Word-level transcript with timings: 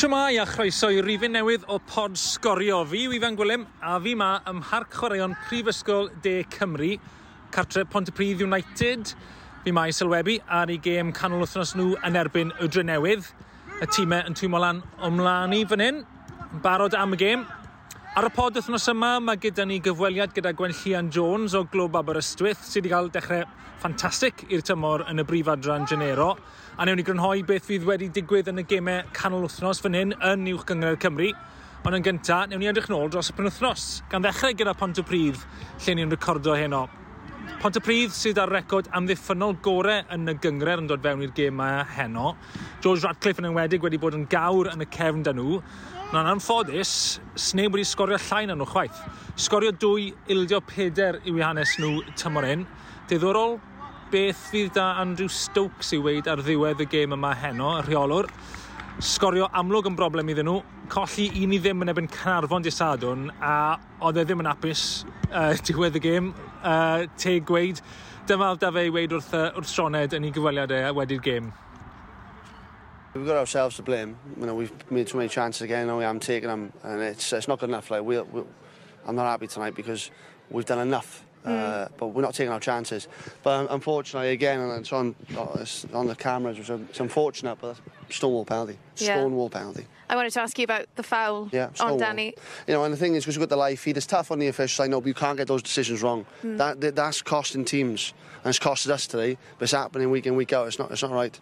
Siwmai 0.00 0.40
a 0.40 0.46
chroeso 0.48 0.88
i 0.88 1.02
rifin 1.04 1.34
newydd 1.36 1.66
o 1.68 1.74
pod 1.84 2.14
sgorio. 2.16 2.78
Fi 2.88 3.02
yw 3.04 3.12
Ifan 3.18 3.34
Gwilym 3.36 3.66
a 3.84 3.98
fi 4.00 4.14
ma 4.16 4.28
ym 4.48 4.62
Mharc 4.62 4.94
Chwaraeon 4.96 5.34
Prifysgol 5.44 6.08
De 6.24 6.38
Cymru, 6.54 6.94
cartre 7.52 7.84
Pontypridd 7.84 8.40
United. 8.40 9.12
Fi 9.60 9.74
ma 9.76 9.84
i 9.90 9.92
sylwebu 9.92 10.38
ar 10.48 10.72
ei 10.72 10.78
gêm 10.80 11.10
canol 11.12 11.44
wythnos 11.44 11.74
nhw 11.76 11.98
yn 12.08 12.16
erbyn 12.16 12.54
y 12.64 12.70
Drenewydd. 12.72 13.28
Y 13.84 13.90
tîmau 13.92 14.24
yn 14.24 14.38
twymo 14.40 14.62
lan 14.64 14.80
i 15.52 15.66
fan 15.68 15.84
hyn. 15.84 16.00
Barod 16.64 16.96
am 16.96 17.12
y 17.12 17.20
gêm, 17.20 17.44
Ar 18.18 18.26
y 18.26 18.30
pod 18.34 18.56
wythnos 18.58 18.88
yma, 18.90 19.20
mae 19.22 19.38
gyda 19.38 19.62
ni 19.62 19.76
gyfweliad 19.78 20.32
gyda 20.34 20.50
Gwenllian 20.58 21.12
Jones 21.14 21.52
o 21.54 21.60
Glob 21.70 21.94
Aberystwyth 21.94 22.64
sydd 22.66 22.82
wedi 22.82 22.90
cael 22.90 23.10
dechrau 23.14 23.44
ffantastig 23.78 24.42
i'r 24.50 24.64
tymor 24.66 25.04
yn 25.06 25.22
y 25.22 25.24
brif 25.28 25.46
adran 25.52 25.86
Genero. 25.86 26.32
A 26.74 26.88
newn 26.88 26.98
ni 26.98 27.04
grynhoi 27.06 27.44
beth 27.46 27.68
fydd 27.68 27.86
wedi 27.86 28.08
digwydd 28.16 28.50
yn 28.50 28.64
y 28.64 28.64
gemau 28.66 29.04
canol 29.14 29.46
wythnos 29.46 29.78
fan 29.84 29.94
hyn 29.94 30.16
yn 30.26 30.48
Uwch 30.50 30.64
Gyngor 30.66 30.98
Cymru. 31.04 31.28
Ond 31.84 32.00
yn 32.00 32.08
gyntaf, 32.08 32.48
newn 32.50 32.64
ni 32.64 32.70
edrych 32.72 32.90
nôl 32.90 33.12
dros 33.14 33.30
y 33.30 33.36
penwthnos, 33.38 33.86
gan 34.10 34.26
ddechrau 34.26 34.58
gyda 34.58 34.74
Pont 34.80 34.98
y 34.98 35.06
Pryd, 35.06 35.38
lle 35.86 35.96
ni'n 36.00 36.10
recordo 36.10 36.58
heno. 36.58 36.88
Pont 37.62 37.78
y 37.78 37.84
Pryd 37.84 38.10
sydd 38.16 38.42
ar 38.42 38.50
record 38.50 38.90
amddiffynol 38.90 39.54
gorau 39.62 40.02
yn 40.10 40.34
y 40.34 40.34
gyngred 40.42 40.82
yn 40.82 40.90
dod 40.90 41.06
fewn 41.06 41.22
i'r 41.28 41.38
gemau 41.38 41.86
heno. 41.94 42.34
George 42.82 43.06
Radcliffe 43.06 43.44
yn 43.44 43.52
enwedig 43.52 43.86
wedi 43.86 44.02
bod 44.02 44.18
yn 44.18 44.26
gawr 44.34 44.74
yn 44.74 44.82
y 44.82 44.90
cefn 44.98 45.22
dan 45.30 45.38
nhw, 45.38 45.62
Na'n 46.10 46.26
anffodus, 46.26 47.20
sneb 47.38 47.76
wedi 47.76 47.84
sgorio 47.86 48.16
llai 48.18 48.40
na 48.50 48.56
nhw 48.58 48.66
chwaith. 48.66 48.96
Sgorio 49.38 49.70
dwy, 49.70 50.08
ildio 50.34 50.58
peder 50.66 51.20
yw 51.22 51.38
i 51.38 51.44
hanes 51.44 51.76
nhw 51.78 52.00
tymor 52.18 52.48
un. 52.48 52.64
Diddorol, 53.06 53.54
beth 54.10 54.40
fydd 54.50 54.72
da 54.74 54.88
Andrew 55.04 55.30
Stokes 55.30 55.92
i 55.94 56.00
weid 56.02 56.26
ar 56.26 56.42
ddiwedd 56.42 56.82
y 56.82 56.88
gêm 56.90 57.14
yma 57.14 57.30
heno, 57.38 57.76
y 57.78 57.86
rheolwr. 57.86 58.26
Sgorio 58.98 59.46
amlwg 59.54 59.92
yn 59.92 60.00
broblem 60.02 60.34
iddyn 60.34 60.50
nhw, 60.50 60.58
colli 60.90 61.28
un 61.44 61.54
i 61.54 61.62
ddim 61.62 61.86
yn 61.86 61.94
ebyn 61.94 62.10
Carnarfon 62.10 62.66
disadwn, 62.66 63.30
a 63.38 63.78
oedd 64.02 64.18
e 64.18 64.26
ddim 64.26 64.42
yn 64.42 64.50
apus 64.50 64.84
uh, 65.30 65.54
diwedd 65.70 66.02
y 66.02 66.06
gêm, 66.08 66.34
uh, 66.64 67.06
te 67.22 67.38
gweud, 67.38 67.86
dyma 68.26 68.56
da 68.58 68.74
fe 68.74 68.88
i 68.90 68.94
weid 68.98 69.14
wrth, 69.14 69.30
uh, 69.30 69.52
wrth 69.54 69.70
Sioned 69.78 70.18
yn 70.18 70.26
ei 70.26 70.34
gyfweliadau 70.34 70.90
wedi'r 70.98 71.22
gêm. 71.30 71.54
We've 73.14 73.26
got 73.26 73.36
ourselves 73.36 73.76
to 73.76 73.82
blame. 73.82 74.16
You 74.38 74.46
know, 74.46 74.54
we've 74.54 74.72
made 74.90 75.08
too 75.08 75.18
many 75.18 75.28
chances 75.28 75.62
again, 75.62 75.88
and 75.88 75.98
we 75.98 76.04
haven't 76.04 76.22
taken 76.22 76.48
them, 76.48 76.72
and 76.84 77.02
it's 77.02 77.32
it's 77.32 77.48
not 77.48 77.58
good 77.58 77.68
enough. 77.68 77.90
Like 77.90 78.02
we, 78.02 78.20
we, 78.20 78.42
I'm 79.06 79.16
not 79.16 79.26
happy 79.26 79.48
tonight 79.48 79.74
because 79.74 80.10
we've 80.50 80.66
done 80.66 80.78
enough 80.78 81.24
Uh, 81.44 81.88
but 81.96 82.08
we're 82.08 82.22
not 82.22 82.34
taking 82.34 82.52
our 82.52 82.60
chances. 82.60 83.08
But 83.42 83.60
um, 83.60 83.66
unfortunately, 83.70 84.30
again, 84.30 84.60
and 84.60 84.80
it's 84.80 84.92
on, 84.92 85.14
oh, 85.36 85.56
it's 85.58 85.86
on 85.92 86.06
the 86.06 86.14
cameras, 86.14 86.58
which 86.58 86.68
it's 86.68 87.00
unfortunate, 87.00 87.56
but 87.60 87.78
Stonewall 88.10 88.44
penalty. 88.44 88.78
Stonewall 88.94 89.48
yeah. 89.50 89.58
penalty. 89.58 89.86
I 90.10 90.16
wanted 90.16 90.32
to 90.32 90.42
ask 90.42 90.58
you 90.58 90.64
about 90.64 90.86
the 90.96 91.02
foul 91.02 91.48
yeah, 91.52 91.70
on 91.78 91.96
Danny. 91.96 92.34
You 92.66 92.74
know, 92.74 92.84
and 92.84 92.92
the 92.92 92.98
thing 92.98 93.14
is, 93.14 93.24
because 93.24 93.38
we've 93.38 93.48
got 93.48 93.54
the 93.54 93.56
live 93.56 93.78
feed, 93.78 93.96
it's 93.96 94.06
tough 94.06 94.30
on 94.30 94.38
the 94.38 94.48
officials, 94.48 94.84
I 94.84 94.88
know, 94.88 95.00
but 95.00 95.06
you 95.06 95.14
can't 95.14 95.38
get 95.38 95.48
those 95.48 95.62
decisions 95.62 96.02
wrong. 96.02 96.26
Mm. 96.42 96.58
That, 96.58 96.96
that's 96.96 97.22
costing 97.22 97.64
teams, 97.64 98.12
and 98.44 98.50
it's 98.50 98.58
costed 98.58 98.90
us 98.90 99.06
today, 99.06 99.38
but 99.58 99.64
it's 99.64 99.72
happening 99.72 100.10
week 100.10 100.26
in, 100.26 100.36
week 100.36 100.52
out. 100.52 100.66
It's 100.66 100.78
not, 100.78 100.90
it's 100.90 101.02
not 101.02 101.12
right. 101.12 101.38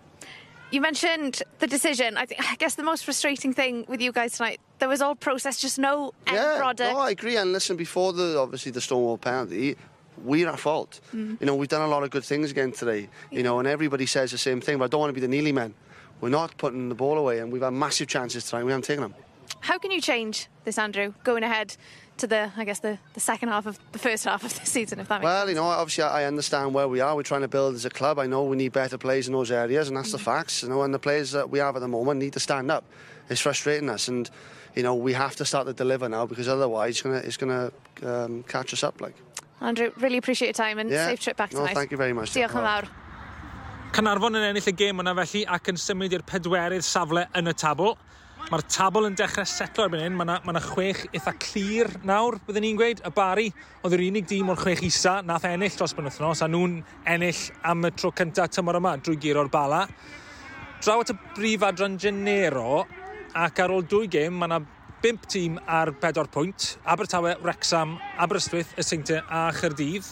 You 0.71 0.83
mentioned 0.83 1.43
the 1.61 1.67
decision. 1.67 2.17
I, 2.19 2.27
think, 2.27 2.43
I 2.45 2.57
guess 2.57 2.75
the 2.75 2.83
most 2.83 3.05
frustrating 3.05 3.55
thing 3.55 3.87
with 3.89 4.03
you 4.03 4.13
guys 4.13 4.37
tonight, 4.37 4.61
there 4.81 4.89
was 4.89 5.01
all 5.01 5.15
process, 5.15 5.59
just 5.59 5.79
no 5.79 6.13
end 6.27 6.37
yeah, 6.37 6.59
product. 6.59 6.93
No, 6.93 6.99
I 6.99 7.11
agree. 7.11 7.37
And 7.37 7.53
listen, 7.53 7.77
before 7.77 8.13
the 8.13 8.39
obviously 8.39 8.73
the 8.73 8.81
Stonewall 8.83 9.17
penalty, 9.17 9.77
we're 10.23 10.49
at 10.49 10.59
fault. 10.59 11.01
Mm. 11.15 11.41
You 11.41 11.47
know, 11.47 11.55
we've 11.55 11.69
done 11.69 11.83
a 11.83 11.89
lot 11.89 12.03
of 12.03 12.11
good 12.11 12.25
things 12.25 12.51
again 12.51 12.73
today. 12.73 13.09
You 13.31 13.43
know, 13.43 13.59
and 13.59 13.67
everybody 13.67 14.05
says 14.05 14.31
the 14.31 14.39
same 14.39 14.61
thing. 14.61 14.77
But 14.79 14.85
I 14.85 14.89
don't 14.89 15.01
want 15.01 15.11
to 15.11 15.15
be 15.15 15.23
the 15.23 15.29
Neely 15.29 15.53
men. 15.53 15.73
We're 16.21 16.29
not 16.29 16.57
putting 16.59 16.89
the 16.89 16.95
ball 16.95 17.17
away, 17.17 17.39
and 17.39 17.51
we've 17.51 17.63
had 17.63 17.73
massive 17.73 18.09
chances 18.09 18.45
tonight. 18.45 18.65
We 18.65 18.73
haven't 18.73 18.85
taken 18.85 19.03
them. 19.03 19.15
How 19.61 19.79
can 19.79 19.91
you 19.91 20.01
change 20.01 20.49
this, 20.65 20.77
Andrew, 20.79 21.15
going 21.25 21.45
ahead 21.45 21.77
to 22.19 22.27
the 22.27 22.53
I 22.57 22.65
guess 22.65 22.81
the, 22.81 22.99
the 23.15 23.21
second 23.21 23.49
half 23.49 23.67
of 23.67 23.79
the 23.93 23.99
first 23.99 24.25
half 24.25 24.45
of 24.45 24.59
the 24.59 24.67
season. 24.77 25.01
If 25.01 25.09
that 25.09 25.21
makes 25.21 25.25
well, 25.25 25.41
sense. 25.41 25.51
you 25.51 25.57
know, 25.57 25.65
obviously 25.65 26.05
I 26.05 26.25
understand 26.25 26.75
where 26.75 26.89
we 26.89 27.01
are. 27.01 27.15
We're 27.17 27.23
trying 27.23 27.43
to 27.43 27.49
build 27.49 27.75
as 27.75 27.85
a 27.85 27.91
club. 27.91 28.19
I 28.19 28.27
know 28.27 28.45
we 28.45 28.57
need 28.57 28.73
better 28.73 28.99
players 28.99 29.27
in 29.27 29.33
those 29.33 29.51
areas, 29.51 29.89
and 29.89 29.97
that's 29.97 30.11
mm. 30.11 30.13
the 30.13 30.19
facts. 30.19 30.63
You 30.63 30.69
know, 30.69 30.83
and 30.83 30.93
the 30.93 30.99
players 30.99 31.33
that 31.33 31.51
we 31.51 31.59
have 31.59 31.77
at 31.77 31.81
the 31.81 31.89
moment 31.89 32.21
need 32.21 32.33
to 32.35 32.41
stand 32.41 32.71
up. 32.71 32.85
It's 33.31 33.41
frustrating 33.41 33.89
us, 33.91 34.09
and 34.09 34.31
you 34.75 34.83
know 34.83 34.95
we 34.95 35.13
have 35.13 35.37
to 35.37 35.45
start 35.45 35.67
to 35.67 35.73
deliver 35.73 36.09
now 36.09 36.27
because 36.27 36.49
otherwise 36.49 36.91
it's 36.91 37.03
gonna 37.03 37.19
it's 37.19 37.37
gonna 37.37 37.73
um, 38.05 38.43
catch 38.45 38.73
us 38.73 38.83
up 38.83 39.01
like. 39.01 39.15
Andrew, 39.61 39.91
really 39.97 40.19
appreciate 40.19 40.49
your 40.49 40.53
time 40.53 40.79
and 40.79 40.89
yeah. 40.89 41.09
safe 41.09 41.21
trip 41.21 41.37
back 41.37 41.51
tonight. 41.51 41.71
No, 41.71 41.75
thank 41.75 41.91
you 41.91 41.97
very 41.97 42.13
much. 42.13 42.31
Diolch 42.31 42.55
yn 42.55 42.63
fawr. 42.63 42.87
Canarfon 43.91 44.37
yn 44.39 44.45
ennill 44.53 44.69
y 44.71 44.75
gêm 44.79 45.03
yna 45.03 45.15
felly 45.19 45.43
ac 45.51 45.71
yn 45.73 45.81
symud 45.83 46.15
i'r 46.15 46.23
pedwerydd 46.29 46.87
safle 46.87 47.25
yn 47.35 47.51
y 47.51 47.55
tabl. 47.59 47.97
Mae'r 48.49 48.63
tabl 48.71 49.05
yn 49.05 49.17
dechrau 49.19 49.45
setlo 49.45 49.85
erbyn 49.85 50.01
hyn. 50.07 50.15
Mae 50.17 50.25
yna 50.25 50.37
ma 50.47 50.61
chwech 50.63 51.03
eitha 51.11 51.35
clir 51.43 51.91
nawr, 52.09 52.39
byddwn 52.47 52.65
ni'n 52.65 52.79
gweud. 52.79 53.03
Y 53.05 53.11
Bari 53.13 53.49
oedd 53.83 53.97
yr 53.99 54.05
unig 54.07 54.29
dîm 54.31 54.49
o'r 54.55 54.63
chwech 54.63 54.81
isa 54.87 55.19
nath 55.27 55.45
e 55.45 55.51
ennill 55.53 55.75
dros 55.77 55.93
bynythnos, 55.99 56.41
a 56.41 56.49
nhw'n 56.49 56.79
ennill 57.13 57.43
am 57.69 57.85
y 57.85 57.91
tro 57.99 58.13
cyntaf 58.17 58.55
tymor 58.55 58.79
yma 58.79 58.95
drwy 59.03 59.19
giro'r 59.21 59.51
bala. 59.53 59.83
Draw 60.81 61.05
at 61.05 61.13
y 61.13 61.17
brif 61.37 61.67
adran 61.69 61.99
Genero, 62.01 62.87
ac 63.37 63.61
ar 63.61 63.75
ôl 63.75 63.85
dwy 63.85 64.09
gêm, 64.15 64.39
mae 64.39 64.49
yna 64.49 64.63
5 65.03 65.29
tîm 65.31 65.59
ar 65.67 65.93
4 66.01 66.33
pwynt. 66.33 66.71
Abertawe, 66.89 67.35
Wrexham, 67.43 67.99
Aberystwyth, 68.19 68.73
y 68.79 68.87
Seintiau 68.87 69.21
a 69.29 69.49
Chyrdydd. 69.59 70.09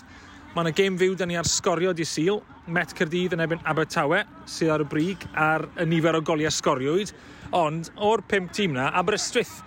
Mae 0.52 0.66
yna 0.66 0.74
gêm 0.76 1.00
fyw 1.00 1.16
da 1.16 1.26
ni 1.26 1.40
ar 1.40 1.48
sgorio 1.48 1.96
di 1.96 2.04
syl. 2.04 2.42
Met 2.68 2.92
Cyrdydd 2.98 3.34
yn 3.38 3.42
ebyn 3.46 3.64
Abertawe 3.64 4.22
sydd 4.44 4.74
ar 4.74 4.84
y 4.84 4.90
brig 4.92 5.24
ar 5.32 5.66
y 5.80 5.88
nifer 5.88 6.20
o 6.20 6.22
goliau 6.24 6.52
sgoriwyd. 6.52 7.10
Ond 7.54 7.90
o'r 8.02 8.22
5 8.26 8.50
tîm 8.56 8.74
na, 8.74 8.88
Aberystwyth 8.98 9.60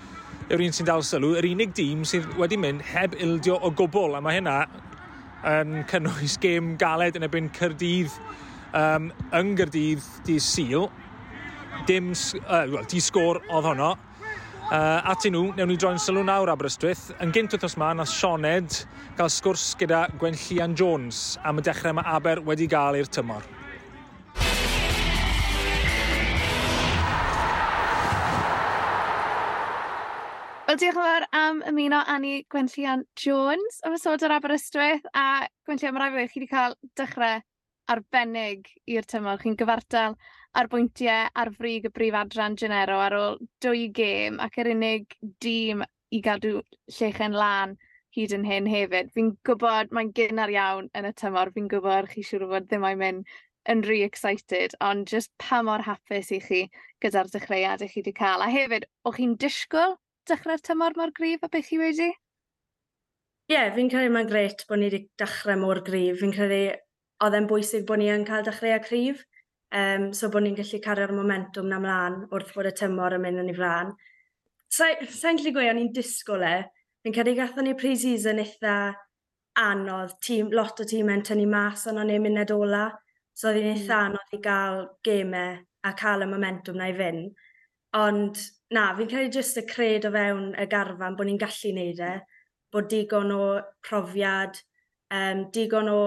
yw'r 0.49 0.63
un 0.65 0.73
sy'n 0.73 0.87
dal 0.87 1.03
sylw, 1.05 1.35
yr 1.37 1.45
unig 1.45 1.71
dîm 1.77 2.01
sydd 2.09 2.25
wedi 2.39 2.57
mynd 2.57 2.81
heb 2.89 3.13
ildio 3.21 3.59
o 3.61 3.69
gwbl, 3.71 4.17
a 4.17 4.21
mae 4.23 4.39
hynna 4.39 4.55
yn 5.47 5.83
cynnwys 5.87 6.39
gêm 6.41 6.73
galed 6.81 7.15
yn 7.19 7.27
ebyn 7.27 7.51
Cyrdydd 7.55 8.15
um, 8.75 9.11
yng 9.35 9.53
Nghyrdydd 9.53 10.07
di 10.27 10.39
Sil. 10.43 10.89
Dim, 11.87 12.11
uh, 12.11 12.65
well, 12.67 12.87
di 12.89 12.99
sgôr 12.99 13.39
oedd 13.47 13.69
honno. 13.69 13.93
Uh, 14.69 14.99
at 15.09 15.23
i 15.25 15.31
nhw, 15.33 15.47
newn 15.57 15.71
ni 15.71 15.77
droi'n 15.79 16.01
sylw 16.01 16.25
nawr 16.25 16.51
Aberystwyth. 16.51 17.07
Yn 17.23 17.31
gynt 17.33 17.55
wythnos 17.55 17.77
ma, 17.79 17.93
nath 17.97 18.11
Sioned 18.13 18.83
gael 19.17 19.31
sgwrs 19.33 19.71
gyda 19.79 20.07
Gwenllian 20.19 20.75
Jones 20.77 21.37
am 21.47 21.61
y 21.61 21.65
dechrau 21.65 21.95
mae 21.97 22.09
Aber 22.09 22.43
wedi 22.45 22.67
gael 22.69 22.99
i'r 22.99 23.09
tymor. 23.09 23.45
Wel, 30.69 30.77
diolch 30.77 30.97
yn 30.99 31.01
fawr 31.01 31.23
am 31.33 31.61
ymuno 31.65 31.99
Annie 32.13 32.43
Gwenllian 32.53 32.99
Jones 33.17 33.79
o 33.81 33.89
Fasod 33.89 34.21
o'r 34.21 34.35
Aberystwyth. 34.35 35.07
A 35.17 35.47
Gwenllian, 35.65 35.95
mae'n 35.95 36.11
rhaid 36.13 36.27
i 36.27 36.29
chi 36.29 36.41
wedi 36.43 36.49
cael 36.51 36.75
dechrau 36.99 37.39
arbennig 37.89 38.67
i'r 38.85 39.07
tymor. 39.09 39.39
Chi'n 39.41 39.55
gyfartal 39.57 40.13
ar 40.61 40.67
bwyntiau 40.69 41.31
ar 41.41 41.49
frig 41.55 41.87
y 41.89 41.91
brif 41.95 42.17
adran 42.19 42.57
Genero 42.61 42.99
ar 43.01 43.15
ôl 43.17 43.39
dwy 43.65 43.87
gêm 43.97 44.37
ac 44.45 44.59
yr 44.61 44.69
unig 44.75 45.15
dîm 45.41 45.81
i 46.13 46.19
gadw 46.27 46.59
llechen 46.99 47.37
lan 47.41 47.73
hyd 48.19 48.35
yn 48.37 48.45
hyn 48.45 48.69
hefyd. 48.69 49.09
Fi'n 49.15 49.31
gwybod 49.49 49.89
mae'n 49.89 50.11
gynnar 50.19 50.53
iawn 50.53 50.91
yn 50.93 51.07
y 51.09 51.11
tymor. 51.23 51.49
Fi'n 51.55 51.71
gwybod 51.71 52.11
chi 52.11 52.27
siŵr 52.27 52.45
fod 52.51 52.67
ddim 52.67 52.85
mae'n 52.85 53.01
mynd 53.01 53.33
yn 53.73 53.81
rhy 53.87 54.03
excited, 54.05 54.77
ond 54.85 55.09
just 55.09 55.33
pa 55.41 55.63
mor 55.65 55.87
hapus 55.89 56.29
i 56.37 56.39
chi 56.45 56.61
gyda'r 57.01 57.33
dechreuad 57.33 57.81
i 57.81 57.89
chi 57.89 58.03
wedi 58.03 58.13
cael. 58.21 58.45
A 58.45 58.51
hefyd, 58.53 58.85
o'ch 59.09 59.17
chi'n 59.17 59.33
disgwyl 59.41 59.97
dechrau'r 60.29 60.61
tymor 60.65 60.97
mor 60.97 61.13
grif 61.15 61.43
a 61.43 61.49
beth 61.51 61.69
chi 61.69 61.79
wedi? 61.81 62.09
Ie, 63.49 63.55
yeah, 63.55 63.71
fi'n 63.73 63.89
credu 63.89 64.13
mae'n 64.13 64.29
gret 64.29 64.63
bod 64.69 64.79
ni 64.79 64.89
wedi 64.91 65.07
dechrau 65.17 65.57
mor 65.57 65.81
grif. 65.85 66.19
Fi'n 66.21 66.33
credu 66.35 66.61
oedd 67.25 67.35
e'n 67.35 67.47
bwysig 67.49 67.85
bod 67.89 68.01
ni 68.01 68.09
yn 68.13 68.25
cael 68.27 68.45
dechrau 68.45 68.77
cryf, 68.85 69.23
um, 69.75 70.11
so 70.13 70.29
bod 70.29 70.45
ni'n 70.45 70.57
gallu 70.57 70.79
cario'r 70.85 71.13
momentum 71.17 71.69
na 71.69 71.79
mlaen 71.81 72.21
wrth 72.29 72.53
bod 72.55 72.69
y 72.69 72.73
tymor 72.77 73.17
yn 73.17 73.25
mynd 73.25 73.43
yn 73.43 73.51
ei 73.51 73.57
flaen. 73.57 73.93
Sa'n 74.69 75.01
sa 75.09 75.33
gallu 75.33 75.53
gweud, 75.55 75.71
o'n 75.71 75.81
i'n 75.81 75.93
disgwyl 75.95 76.45
e. 76.45 76.55
Fi'n 77.03 77.15
credu 77.15 77.33
gatho 77.39 77.65
ni 77.65 77.73
pre-season 77.79 78.41
eitha 78.43 78.75
anodd, 79.59 80.13
tîm, 80.23 80.53
lot 80.53 80.79
o 80.79 80.85
tîmau'n 80.87 81.25
tynnu 81.25 81.47
mas 81.49 81.87
ond 81.89 82.03
o'n 82.03 82.13
i'n 82.13 82.23
munud 82.23 82.53
ola. 82.55 82.85
So 83.33 83.49
oedd 83.49 83.59
hi'n 83.59 83.71
hmm. 83.71 83.81
eitha 83.81 83.99
anodd 84.05 84.37
i 84.37 84.41
gael 84.45 84.85
gemau 85.05 85.57
a 85.89 85.93
cael 85.97 86.25
y 86.25 86.29
momentum 86.29 86.77
na 86.77 86.89
i 86.91 86.95
fynd. 86.95 87.33
Ond 87.97 88.39
na, 88.75 88.89
fi'n 88.97 89.09
credu 89.09 89.39
jyst 89.39 89.57
y 89.61 89.65
cred 89.69 90.05
o 90.05 90.11
fewn 90.13 90.51
y 90.59 90.65
garfan 90.69 91.15
bod 91.17 91.29
ni'n 91.29 91.39
gallu 91.41 91.71
neud 91.75 92.01
e, 92.05 92.11
bod 92.73 92.89
digon 92.91 93.31
o 93.33 93.43
profiad, 93.85 94.59
um, 95.15 95.47
digon 95.55 95.89
o 95.89 96.01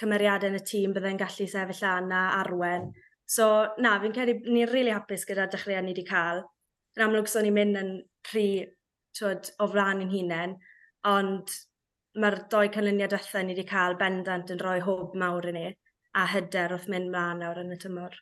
cymeriadau 0.00 0.50
yn 0.50 0.58
y 0.58 0.64
tîm 0.66 0.94
byddai'n 0.96 1.20
gallu 1.20 1.46
sefyll 1.50 1.86
an 1.90 2.14
a 2.16 2.24
arwen. 2.40 2.90
So, 3.30 3.46
na, 3.78 3.94
fi'n 4.02 4.14
credu 4.16 4.40
ni'n 4.40 4.66
rili 4.66 4.72
really 4.72 4.94
hapus 4.96 5.26
gyda 5.28 5.46
dechreuad 5.52 5.86
ni 5.86 5.94
wedi 5.94 6.06
cael. 6.08 6.42
Yn 6.98 7.06
amlwg, 7.06 7.30
so 7.30 7.42
ni'n 7.44 7.54
mynd 7.54 7.78
yn 7.78 7.92
rhy 8.32 8.46
twyd, 9.18 9.52
o 9.62 9.68
flaen 9.70 10.02
ein 10.02 10.10
hunain, 10.10 10.56
ond 11.06 11.52
mae'r 12.18 12.40
doi 12.50 12.66
canlyniad 12.74 13.12
diwethaf 13.12 13.44
ni 13.44 13.54
wedi 13.54 13.68
cael 13.68 13.94
bendant 14.00 14.50
yn 14.50 14.58
rhoi 14.58 14.80
hwb 14.82 15.14
mawr 15.22 15.46
i 15.52 15.54
ni 15.54 15.68
a 16.18 16.26
hyder 16.32 16.74
wrth 16.74 16.88
mynd 16.90 17.12
mlaen 17.12 17.38
nawr 17.44 17.62
yn 17.62 17.70
y 17.70 17.78
tymor. 17.78 18.16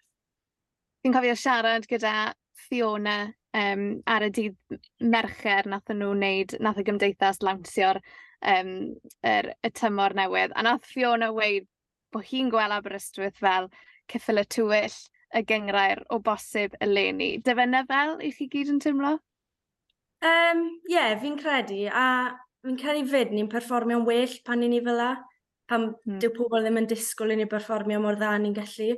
Fi'n 1.01 1.15
cofio 1.15 1.37
siarad 1.41 1.89
gyda 1.89 2.35
Fiona 2.69 3.21
um, 3.57 3.85
ar 4.07 4.27
y 4.27 4.31
dydd 4.35 4.79
mercher 5.01 5.69
nath 5.71 5.93
nhw 5.93 6.13
wneud, 6.15 6.57
nath 6.65 6.81
y 6.81 6.87
gymdeithas 6.89 7.43
lawnsio'r 7.45 8.01
um, 8.01 8.73
er, 9.27 9.53
y 9.65 9.71
tymor 9.75 10.17
newydd. 10.19 10.55
A 10.57 10.65
nath 10.67 10.89
Fiona 10.89 11.31
weid 11.35 11.69
bod 12.13 12.27
hi'n 12.29 12.51
gweld 12.53 12.75
Aberystwyth 12.75 13.39
fel 13.41 13.71
cyffil 14.09 14.43
y 14.43 14.45
tywyll, 14.49 14.99
y 15.37 15.43
gyngrair 15.45 16.05
o 16.09 16.19
bosib 16.25 16.77
eleni. 16.85 17.37
Dyfyna 17.45 17.85
fel 17.89 18.17
i 18.25 18.31
chi 18.33 18.49
gyd 18.53 18.73
yn 18.73 18.79
tymlo? 18.81 19.17
Ie, 20.25 20.29
um, 20.29 20.63
yeah, 20.91 21.13
fi'n 21.21 21.37
credu. 21.39 21.83
A 21.93 22.35
fi'n 22.65 22.79
credu 22.81 23.05
fyd 23.11 23.35
ni'n 23.35 23.51
perfformio'n 23.53 24.07
well 24.09 24.39
pan 24.47 24.63
ni'n 24.63 24.73
ni 24.75 24.81
fel 24.85 25.03
pan 25.69 25.91
mm. 25.93 26.17
dyw 26.23 26.33
pobl 26.33 26.65
ddim 26.65 26.81
yn 26.81 26.89
disgwyl 26.89 27.35
i 27.35 27.39
ni 27.39 27.47
perfformio 27.51 28.01
mor 28.01 28.17
dda 28.17 28.33
ni'n 28.41 28.57
gallu. 28.57 28.95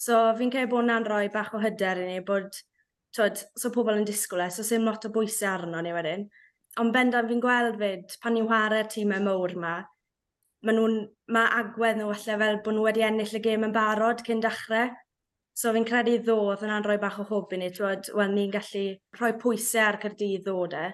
So 0.00 0.22
fi'n 0.38 0.52
credu 0.52 0.72
bod 0.72 0.82
hwnna'n 0.82 1.06
rhoi 1.08 1.28
bach 1.34 1.52
o 1.56 1.60
hyder 1.60 2.00
i 2.02 2.08
ni 2.08 2.22
bod 2.24 2.56
twyd, 3.16 3.42
so 3.58 3.72
pobl 3.74 3.96
yn 3.96 4.06
disgwyl 4.08 4.44
e, 4.44 4.50
so 4.52 4.64
sy'n 4.66 4.84
lot 4.86 5.04
o 5.08 5.12
bwysau 5.14 5.52
arno 5.52 5.82
ni 5.82 5.94
wedyn. 5.96 6.26
Ond 6.80 6.92
bendan 6.92 7.28
fi'n 7.30 7.40
gweld 7.40 7.78
fyd, 7.80 8.16
pan 8.22 8.36
ni'n 8.36 8.48
chwarae'r 8.48 8.90
tîmau 8.92 9.22
mawr 9.24 9.54
yma, 9.56 9.76
mae 10.66 10.76
nhw'n, 10.76 10.96
mae 11.32 11.48
agwedd 11.60 12.00
nhw 12.00 12.12
falle 12.12 12.38
fel 12.42 12.60
bod 12.64 12.76
nhw 12.76 12.86
wedi 12.88 13.04
ennill 13.06 13.36
y 13.38 13.42
gêm 13.44 13.64
yn 13.68 13.74
barod 13.74 14.22
cyn 14.26 14.42
dechrau. 14.44 14.90
So 15.56 15.72
fi'n 15.72 15.86
credu 15.88 16.18
ddodd 16.20 16.66
yna'n 16.66 16.84
rhoi 16.84 16.98
bach 17.00 17.16
o 17.22 17.24
hwb 17.30 17.54
i 17.56 17.60
ni, 17.62 17.70
twyd, 17.72 18.10
wel 18.18 18.34
ni'n 18.34 18.52
gallu 18.52 18.84
rhoi 19.16 19.32
pwysau 19.40 19.86
ar 19.86 19.96
cyrdydd 20.02 20.44
ddod 20.44 20.76
e. 20.76 20.90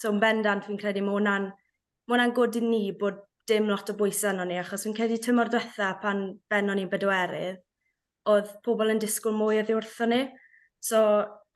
So 0.00 0.08
yn 0.14 0.22
bendant 0.22 0.64
fi'n 0.64 0.80
credu 0.80 1.02
mae 1.04 1.18
hwnna'n, 1.18 1.50
mae 1.50 2.16
hwnna'n 2.16 2.32
god 2.38 2.56
i 2.56 2.62
ni 2.64 2.80
bod 2.96 3.20
dim 3.48 3.68
lot 3.68 3.92
o 3.92 3.96
bwysau 3.98 4.30
arno 4.30 4.46
ni, 4.48 4.56
achos 4.62 4.86
fi'n 4.86 4.96
credu 4.96 5.18
tymor 5.20 5.52
diwetha 5.52 5.90
pan 6.00 6.24
benno 6.48 6.76
ni'n 6.78 6.88
bedwerydd, 6.92 7.60
oedd 8.32 8.54
pobl 8.64 8.94
yn 8.94 9.02
disgwyl 9.04 9.36
mwy 9.36 9.60
o 9.60 9.66
ddiwrtho 9.68 10.08
ni. 10.08 10.22
So, 10.84 11.00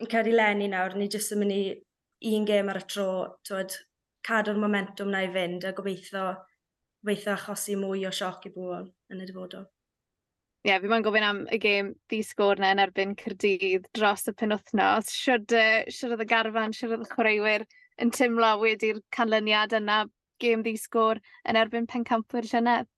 yn 0.01 0.09
credu 0.09 0.33
lenni 0.33 0.71
nawr, 0.73 0.95
ni 0.97 1.09
jyst 1.13 1.35
yn 1.35 1.43
mynd 1.43 1.53
i 1.53 2.37
un 2.39 2.47
gêm 2.49 2.71
ar 2.73 2.81
y 2.81 2.85
tro, 2.89 3.09
twyd, 3.45 3.75
cadw'r 4.25 4.61
momentum 4.61 5.11
na 5.13 5.25
i 5.27 5.33
fynd 5.35 5.67
a 5.69 5.73
gobeithio, 5.77 6.29
gobeithio 7.03 7.35
achosi 7.35 7.77
mwy 7.77 8.07
o 8.09 8.13
sioc 8.15 8.47
i 8.49 8.53
bobl 8.55 8.87
yn 9.13 9.21
y 9.21 9.29
dyfodol. 9.29 9.67
Ie, 10.65 10.73
yeah, 10.73 10.81
fi 10.83 10.89
mo'n 10.91 11.05
gofyn 11.05 11.27
am 11.27 11.43
y 11.55 11.59
gêm 11.63 11.91
ddisgwr 12.11 12.59
na 12.61 12.73
yn 12.75 12.81
erbyn 12.83 13.13
Cyrdydd 13.21 13.91
dros 13.97 14.25
y 14.29 14.35
penwthnos. 14.37 15.13
Siwr 15.13 15.45
uh, 15.45 16.09
oedd 16.09 16.25
y 16.25 16.29
garfan, 16.33 16.75
siwr 16.77 16.97
oedd 16.97 17.05
y 17.05 17.11
chwaraewyr 17.13 17.67
yn 18.03 18.11
tymlo 18.15 18.55
wedi'r 18.63 18.99
canlyniad 19.15 19.77
yna 19.79 20.01
gêm 20.43 20.65
ddisgwr 20.65 21.21
yn 21.49 21.61
erbyn 21.61 21.87
pencampwyr 21.91 22.49
llynedd? 22.49 22.89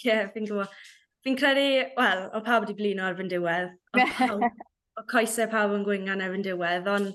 Ie, 0.00 0.08
yeah, 0.08 0.24
fi'n 0.32 0.48
gwybod. 0.48 0.74
Fi'n 1.26 1.38
credu, 1.38 1.68
wel, 2.00 2.26
o 2.32 2.42
pawb 2.48 2.66
wedi 2.66 2.76
blino 2.80 3.06
erbyn 3.12 3.30
diwedd. 3.30 3.72
O 3.94 4.04
pawb, 4.18 4.48
o 4.98 5.04
coesau 5.10 5.48
pawb 5.52 5.74
yn 5.76 5.86
gwyngan 5.86 6.22
efo'n 6.24 6.44
diwedd, 6.44 6.88
ond 6.90 7.14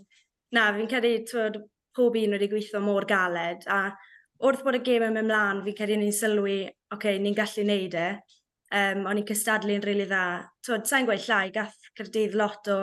na, 0.55 0.67
fi'n 0.75 0.89
credu 0.89 1.13
twyd, 1.29 1.61
pob 1.93 2.15
un 2.17 2.35
wedi 2.35 2.49
gweithio 2.49 2.81
mor 2.81 3.05
galed, 3.09 3.65
a 3.69 3.91
wrth 4.43 4.63
bod 4.65 4.79
y 4.79 4.83
gêm 4.85 5.07
yn 5.07 5.17
mynd 5.17 5.29
mlaen, 5.29 5.61
fi'n 5.65 5.75
credu 5.77 5.97
ni'n 5.99 6.15
sylwi, 6.15 6.59
oce, 6.65 6.95
okay, 6.95 7.19
ni'n 7.21 7.37
gallu 7.37 7.65
neud 7.67 7.97
e, 7.99 8.07
um, 8.79 9.03
o'n 9.09 9.19
i'n 9.21 9.27
cystadlu'n 9.29 9.83
rili 9.83 10.03
really 10.03 10.07
dda. 10.09 10.23
Twyd, 10.65 10.87
sa'n 10.89 11.09
gweud 11.09 11.25
llai, 11.27 11.51
gath 11.55 11.91
Cyrdydd 11.99 12.37
lot 12.39 12.69
o, 12.73 12.79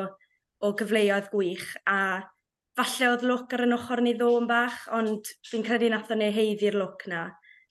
o 0.62 0.72
gyfleoedd 0.78 1.30
gwych, 1.32 1.66
a 1.90 1.98
falle 2.78 3.10
oedd 3.12 3.26
lwc 3.26 3.56
ar 3.56 3.66
yn 3.66 3.76
ochr 3.76 4.02
ni 4.04 4.14
ddo 4.16 4.30
yn 4.38 4.48
bach, 4.50 4.82
ond 4.96 5.32
fi'n 5.50 5.66
credu 5.66 5.90
nath 5.92 6.12
o'n 6.14 6.24
ei 6.26 6.34
heiddi'r 6.36 6.78
lwc 6.80 7.06
na. 7.12 7.26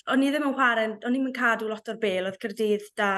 O'n 0.10 0.26
i 0.26 0.32
ddim 0.34 0.50
yn 0.50 0.56
chwarae, 0.58 0.94
o'n 1.06 1.20
i'n 1.20 1.34
cadw 1.36 1.70
lot 1.70 1.92
o'r 1.92 2.02
bel, 2.02 2.30
oedd 2.30 2.40
Cyrdydd 2.42 2.90
da 2.98 3.12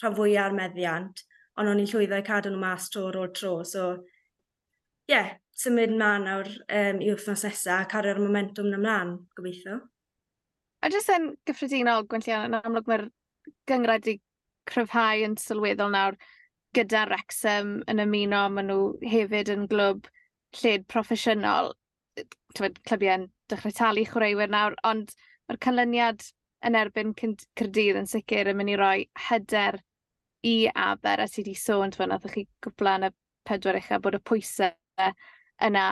rhan 0.00 0.16
fwyaf 0.16 0.48
ar 0.48 0.56
meddiant, 0.56 1.22
ond 1.60 1.70
o'n 1.70 1.82
i'n 1.82 1.90
llwyddo 1.90 2.18
i 2.20 2.26
cadw 2.26 2.50
nhw 2.52 2.60
mas 2.62 2.88
tro 2.92 3.06
ar 3.10 3.20
ôl 3.20 3.30
tro. 3.36 3.52
So, 3.68 3.86
ie, 5.10 5.14
yeah, 5.14 5.32
symud 5.60 5.92
mlaen 5.92 6.26
nawr 6.28 6.48
um, 6.48 7.00
i 7.04 7.10
wythnos 7.12 7.44
nesaf, 7.44 7.86
cario'r 7.92 8.20
momentum 8.22 8.70
na 8.72 8.80
mlaen, 8.80 9.16
gobeithio. 9.36 9.80
A 10.80 10.88
jyst 10.88 11.12
yn 11.12 11.34
gyffredinol, 11.48 12.06
Gwentlian, 12.08 12.48
yn 12.48 12.56
amlwg 12.60 12.88
mae'r 12.88 13.08
gyngrad 13.68 14.08
i 14.08 14.16
cryfhau 14.70 15.26
yn 15.26 15.36
sylweddol 15.40 15.92
nawr 15.92 16.16
gyda 16.76 17.04
Wrexham 17.10 17.80
yn 17.90 18.00
ymuno, 18.06 18.46
maen 18.54 18.70
nhw 18.70 19.10
hefyd 19.12 19.52
yn 19.52 19.66
glwb 19.70 20.08
lled 20.62 20.86
proffesiynol. 20.88 21.74
Tywed, 22.56 22.80
clybiau'n 22.88 23.28
dechrau 23.52 23.74
talu 23.76 24.06
chwaraewyr 24.08 24.50
nawr, 24.54 24.76
ond 24.86 25.12
mae'r 25.48 25.60
canlyniad 25.66 26.24
yn 26.66 26.76
erbyn 26.78 27.14
Cyrdydd 27.18 28.00
yn 28.00 28.08
sicr 28.10 28.50
yn 28.50 28.58
mynd 28.58 28.72
i 28.72 28.78
roi 28.80 28.96
hyder 29.28 29.80
i 30.46 30.70
aber, 30.74 31.20
a 31.20 31.26
sydd 31.28 31.50
wedi 31.50 31.58
sôn, 31.58 31.92
so, 31.92 32.06
nathoch 32.08 32.34
chi 32.36 32.46
gwbla 32.64 32.96
yn 33.00 33.08
y 33.08 33.10
pedwar 33.48 33.78
eich 33.78 33.90
bod 34.04 34.16
y 34.16 34.22
pwysau 34.24 35.12
yna, 35.66 35.86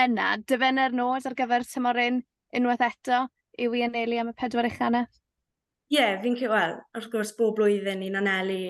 yna, 0.00 0.26
dyfenner 0.48 0.96
nod 0.96 1.28
ar 1.28 1.36
gyfer 1.38 1.64
tymor 1.68 2.00
unwaith 2.00 2.84
eto 2.88 3.22
yw 3.56 3.76
i 3.78 3.84
anelu 3.86 4.20
am 4.20 4.32
y 4.32 4.36
pedwar 4.36 4.68
eich 4.68 4.80
yna? 4.84 5.06
Ie, 5.86 5.96
yeah, 6.00 6.16
fi'n 6.22 6.36
cael, 6.36 6.52
wel, 6.52 6.76
wrth 6.98 7.10
gwrs 7.12 7.32
bob 7.38 7.56
blwyddyn 7.56 8.00
ni'n 8.02 8.18
anelu 8.20 8.60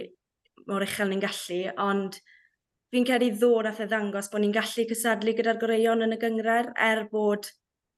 mor 0.69 0.85
uchel 0.85 1.11
ni'n 1.11 1.23
gallu, 1.23 1.61
ond 1.83 2.19
fi'n 2.93 3.07
credu 3.09 3.31
ddod 3.35 3.71
ath 3.71 3.83
e 3.83 3.87
ddangos 3.91 4.29
bod 4.33 4.45
ni'n 4.45 4.55
gallu 4.55 4.87
cysadlu 4.91 5.35
gyda'r 5.39 5.61
goreion 5.63 6.05
yn 6.07 6.15
y 6.17 6.21
gyngred 6.23 6.73
er 6.89 7.07
bod 7.11 7.49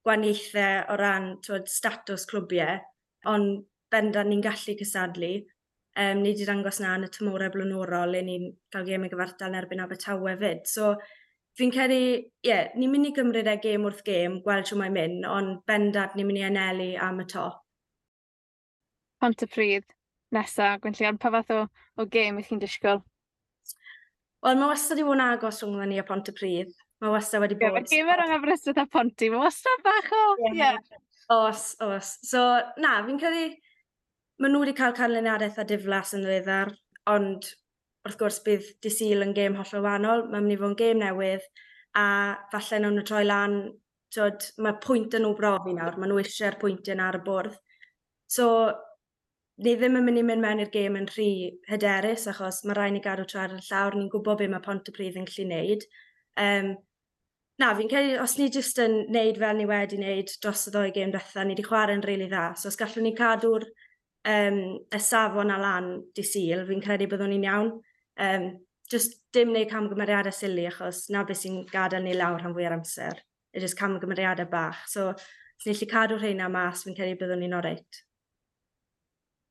gwaniaethau 0.07 0.85
o 0.93 0.97
ran 0.99 1.33
twyd, 1.45 1.67
status 1.69 2.25
clwbiau, 2.29 2.79
ond 3.29 3.65
bendant 3.91 4.29
ni'n 4.31 4.43
gallu 4.45 4.77
cysadlu. 4.79 5.33
Um, 5.99 6.21
ni 6.23 6.31
wedi 6.31 6.45
dangos 6.47 6.77
na 6.79 6.93
yn 6.95 7.03
y 7.03 7.11
tymorau 7.11 7.51
blaenorol 7.51 8.13
le 8.15 8.21
ni'n 8.23 8.45
cael 8.71 8.85
gêm 8.87 9.03
y 9.03 9.09
gyfartal 9.11 9.51
yn 9.51 9.59
erbyn 9.59 9.81
Abertawe 9.83 10.35
fyd. 10.39 10.61
So, 10.69 10.93
fi'n 11.59 11.73
credu, 11.75 11.97
ie, 11.99 12.23
yeah, 12.47 12.69
ni'n 12.79 12.93
mynd 12.93 13.09
i 13.09 13.13
gymryd 13.17 13.49
e 13.51 13.57
gêm 13.59 13.87
wrth 13.89 14.05
gêm, 14.07 14.39
gweld 14.45 14.69
sy'n 14.69 14.79
mae'n 14.79 14.95
mynd, 14.95 15.27
ond 15.27 15.57
bendad 15.67 16.15
ni'n 16.15 16.29
mynd 16.29 16.39
i 16.39 16.45
anelu 16.47 16.89
am 17.03 17.19
y 17.19 17.27
top. 17.33 17.59
Pont 19.19 19.43
y 19.43 19.49
pryd 19.51 19.89
nesaf, 20.35 20.79
Gwynllian, 20.83 21.17
pa 21.19 21.31
fath 21.33 21.53
o, 21.55 21.63
o 21.99 22.05
gêm 22.07 22.39
ych 22.39 22.51
chi'n 22.51 22.61
disgwyl? 22.61 23.01
Wel, 24.45 24.59
mae 24.59 24.69
wastad 24.71 24.95
wedi 24.95 25.07
bod 25.07 25.17
yn 25.17 25.25
agos 25.25 25.63
rhwng 25.63 25.89
ni 25.89 25.99
a 25.99 26.05
Pont 26.07 26.29
y 26.31 26.33
Pryd. 26.35 26.75
Mae 27.03 27.11
wastad 27.11 27.43
wedi 27.43 27.57
bod... 27.59 27.75
Mae 27.75 27.89
gym 27.91 28.11
rhwng 28.13 28.35
Aberystwyth 28.37 28.79
a 28.79 28.85
Ponti, 28.87 29.27
mae 29.33 29.41
wastad 29.41 29.83
bach 29.83 30.13
o... 30.15 30.21
Yeah. 30.45 30.77
Yeah. 30.79 31.01
Os, 31.35 31.73
os. 31.83 32.13
So, 32.23 32.45
na, 32.79 33.01
fi'n 33.07 33.19
credu 33.19 33.49
maen 34.39 34.53
nhw 34.55 34.63
wedi 34.63 34.75
cael 34.77 34.95
canlyniadaeth 34.95 35.59
a 35.59 35.65
diflas 35.67 36.13
yn 36.15 36.23
ddiweddar, 36.23 36.71
ond 37.11 37.47
wrth 38.07 38.19
gwrs 38.19 38.39
bydd 38.45 38.67
disil 38.85 39.25
yn 39.25 39.33
gêm 39.35 39.57
hollol 39.59 39.83
wahanol, 39.85 40.27
mae'n 40.29 40.45
mynd 40.45 40.55
i 40.55 40.59
fod 40.59 40.73
yn 40.73 40.77
gêm 40.79 41.01
newydd, 41.03 41.47
a 41.99 42.05
falle 42.53 42.79
nhw'n 42.79 42.99
nhw 42.99 43.07
troi 43.09 43.23
lan, 43.25 43.57
tyd, 44.15 44.45
mae 44.63 44.77
pwynt 44.83 45.17
yn 45.17 45.25
nhw 45.25 45.33
brofi 45.37 45.73
nawr, 45.75 45.97
maen 45.99 46.13
nhw 46.13 46.21
eisiau'r 46.21 46.59
pwyntiau 46.61 46.95
yna 46.95 47.09
ar 47.09 47.19
y 47.19 47.23
bwrdd. 47.25 47.57
So, 48.31 48.45
ni 49.59 49.73
ddim 49.75 49.97
yn 49.99 50.05
mynd 50.07 50.21
i 50.21 50.23
mynd 50.25 50.43
mewn 50.45 50.63
i'r 50.63 50.71
gêm 50.73 50.95
yn 51.01 51.09
rhy 51.11 51.31
hyderus, 51.69 52.29
achos 52.31 52.61
mae 52.63 52.77
rhaid 52.77 52.95
ni 52.95 53.03
gadw 53.03 53.25
trad 53.27 53.55
yn 53.55 53.65
llawr, 53.65 53.97
ni'n 53.97 54.11
gwybod 54.13 54.39
beth 54.39 54.53
mae 54.53 54.63
pont 54.63 54.87
y 54.87 54.95
pryd 54.95 55.19
yn 55.19 55.27
gallu 55.27 55.47
wneud. 55.49 55.85
Um, 56.39 56.71
na, 57.59 57.73
fi'n 57.75 57.91
credu, 57.91 58.15
os 58.23 58.37
ni 58.39 58.47
jyst 58.55 58.79
yn 58.85 59.01
wneud 59.09 59.41
fel 59.43 59.59
ni 59.59 59.67
wedi 59.67 59.99
wneud 59.99 60.31
dros 60.39 60.63
y 60.69 60.73
ddoi 60.73 60.93
gêm 60.95 61.11
diwethaf, 61.11 61.43
ni 61.43 61.57
wedi 61.57 61.67
chwarae'n 61.67 62.05
rili 62.05 62.23
really 62.23 62.31
dda. 62.31 62.45
So, 62.55 62.71
os 62.71 62.79
gallwn 62.79 63.09
ni 63.09 63.13
cadw'r 63.17 63.67
um, 64.25 64.59
y 64.91 64.99
safon 64.99 65.51
a 65.51 65.59
lan 65.59 65.91
di 66.15 66.25
syl, 66.25 66.65
fi'n 66.67 66.83
credu 66.83 67.07
byddwn 67.11 67.33
ni'n 67.35 67.47
iawn. 67.47 67.71
Um, 68.19 68.49
just 68.89 69.19
dim 69.33 69.53
neu 69.53 69.67
camgymeriadau 69.69 70.33
sili 70.33 70.65
achos 70.67 71.05
na 71.13 71.23
beth 71.23 71.43
sy'n 71.43 71.63
gadael 71.69 72.03
ni 72.03 72.15
lawr 72.17 72.41
rhan 72.41 72.55
fwy 72.55 72.67
ar 72.67 72.77
amser. 72.79 73.21
It 73.53 73.63
is 73.63 73.75
camgymeriadau 73.75 74.49
bach. 74.49 74.83
So, 74.87 75.09
os 75.13 75.65
ni'n 75.65 75.77
lli 75.77 75.89
cadw 75.89 76.19
rheina 76.19 76.49
mas, 76.51 76.85
fi'n 76.85 76.97
credu 76.97 77.19
byddwn 77.21 77.45
ni'n 77.45 77.57
oreit. 77.61 78.03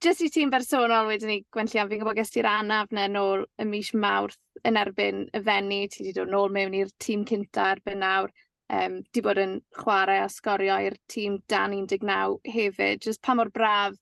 Jyst 0.04 0.22
i 0.22 0.28
ti'n 0.30 0.50
bersonol 0.50 1.08
wedyn 1.10 1.32
ni, 1.32 1.40
Gwenllian, 1.54 1.88
fi'n 1.90 1.98
gwybod 1.98 2.18
ges 2.20 2.30
ti'r 2.30 2.46
anaf 2.46 2.92
na 2.94 3.08
nôl 3.10 3.40
y 3.58 3.64
mis 3.66 3.88
Mawrth 3.98 4.38
yn 4.68 4.78
erbyn 4.78 5.24
y 5.34 5.40
fenni. 5.42 5.80
Ti 5.90 6.04
wedi 6.04 6.12
dod 6.14 6.30
nôl 6.30 6.52
mewn 6.54 6.76
i'r 6.78 6.92
tîm 7.02 7.24
cynta 7.26 7.72
erbyn 7.72 7.98
nawr. 8.04 8.30
Um, 8.68 9.00
di 9.16 9.22
bod 9.24 9.40
yn 9.42 9.56
chwarae 9.74 10.20
a 10.20 10.28
sgorio 10.30 10.76
i'r 10.84 10.94
tîm 11.10 11.40
dan 11.50 11.74
19 11.74 12.36
hefyd. 12.46 13.02
Jyst 13.02 13.22
pa 13.24 13.34
mor 13.34 13.50
braf 13.50 13.96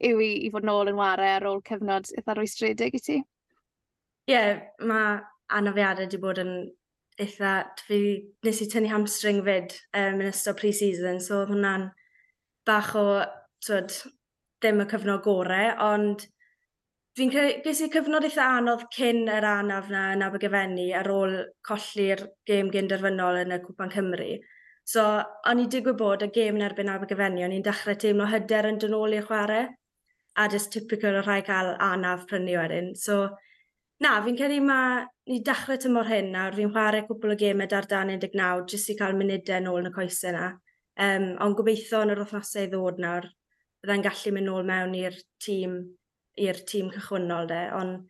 yw 0.00 0.22
i, 0.22 0.30
i 0.46 0.50
fod 0.54 0.66
nôl 0.66 0.90
yn 0.90 0.98
ware 0.98 1.28
ar 1.36 1.46
ôl 1.50 1.62
cyfnod 1.66 2.10
eitha 2.16 2.36
rwystredig 2.36 2.98
i 2.98 3.02
ti? 3.02 3.20
Ie, 3.20 4.32
yeah, 4.32 4.64
mae 4.80 5.20
anafiadau 5.52 6.06
wedi 6.06 6.20
bod 6.22 6.40
yn 6.42 6.54
eitha... 7.20 7.56
Fi, 7.86 8.00
nes 8.46 8.62
i 8.64 8.68
tynnu 8.70 8.90
hamstring 8.90 9.42
fyd 9.46 9.76
um, 9.94 10.20
yn 10.20 10.30
ystod 10.30 10.58
pre-season, 10.60 11.20
so 11.22 11.42
oedd 11.42 11.52
hwnna'n 11.54 11.88
bach 12.66 12.94
o, 12.98 13.06
twyd, 13.64 13.92
ddim 14.64 14.80
y 14.80 14.88
cyfnod 14.88 15.22
gorau, 15.24 15.74
ond 15.84 16.24
fi'n 17.18 17.30
ges 17.30 17.82
i 17.84 17.90
cyfnod 17.92 18.26
eitha 18.26 18.48
anodd 18.56 18.88
cyn 18.94 19.28
yr 19.30 19.44
anaf 19.46 19.90
na 19.92 20.08
yn 20.16 20.24
Abergavenni 20.26 20.88
ar 20.98 21.10
ôl 21.12 21.36
colli'r 21.68 22.24
gêm 22.48 22.72
gynderfynol 22.74 23.42
yn 23.44 23.54
y 23.54 23.60
Cwpan 23.62 23.92
Cymru. 23.92 24.30
So, 24.88 25.04
o'n 25.48 25.62
i 25.62 25.68
digwydd 25.70 26.00
bod 26.00 26.24
y 26.26 26.30
gêm 26.34 26.58
yn 26.58 26.66
erbyn 26.66 26.90
Abergavenni, 26.92 27.44
o'n 27.46 27.54
i'n 27.56 27.64
dechrau 27.64 27.96
teimlo 28.00 28.26
hyder 28.32 28.68
yn 28.72 28.80
dynol 28.82 29.14
i'r 29.16 29.28
chwarae 29.28 29.68
a 30.36 30.48
just 30.48 30.72
typical 30.72 31.16
o 31.16 31.22
rhai 31.22 31.42
cael 31.46 31.74
anaf 31.78 32.26
prynu 32.30 32.56
wedyn. 32.58 32.92
So, 32.98 33.28
na, 34.02 34.14
fi'n 34.24 34.36
credu 34.38 34.60
mae 34.64 35.04
ni 35.30 35.40
dechrau 35.46 35.78
tymor 35.80 36.08
hyn 36.10 36.32
nawr, 36.34 36.56
fi'n 36.58 36.72
chwarae 36.74 37.04
cwbl 37.08 37.34
o 37.34 37.38
gemau 37.38 37.70
dar 37.70 37.86
dan 37.90 38.10
19, 38.10 38.64
jyst 38.70 38.90
i 38.90 38.98
cael 38.98 39.16
munudau 39.18 39.62
nôl 39.62 39.82
yn 39.82 39.90
y 39.90 39.94
coesau 39.94 40.32
yna. 40.32 40.48
Um, 41.04 41.28
ond 41.42 41.58
gobeithio 41.58 42.02
yn 42.04 42.14
yr 42.14 42.22
wythnosau 42.22 42.70
ddod 42.70 43.00
nawr, 43.02 43.28
byddai'n 43.82 44.06
gallu 44.06 44.34
mynd 44.34 44.50
nôl 44.50 44.66
mewn 44.66 44.96
i'r 44.98 45.18
tîm, 45.42 45.78
i'r 46.40 46.60
tîm 46.70 46.90
cychwynnol 46.94 47.50
de. 47.50 47.60
Ond 47.78 48.00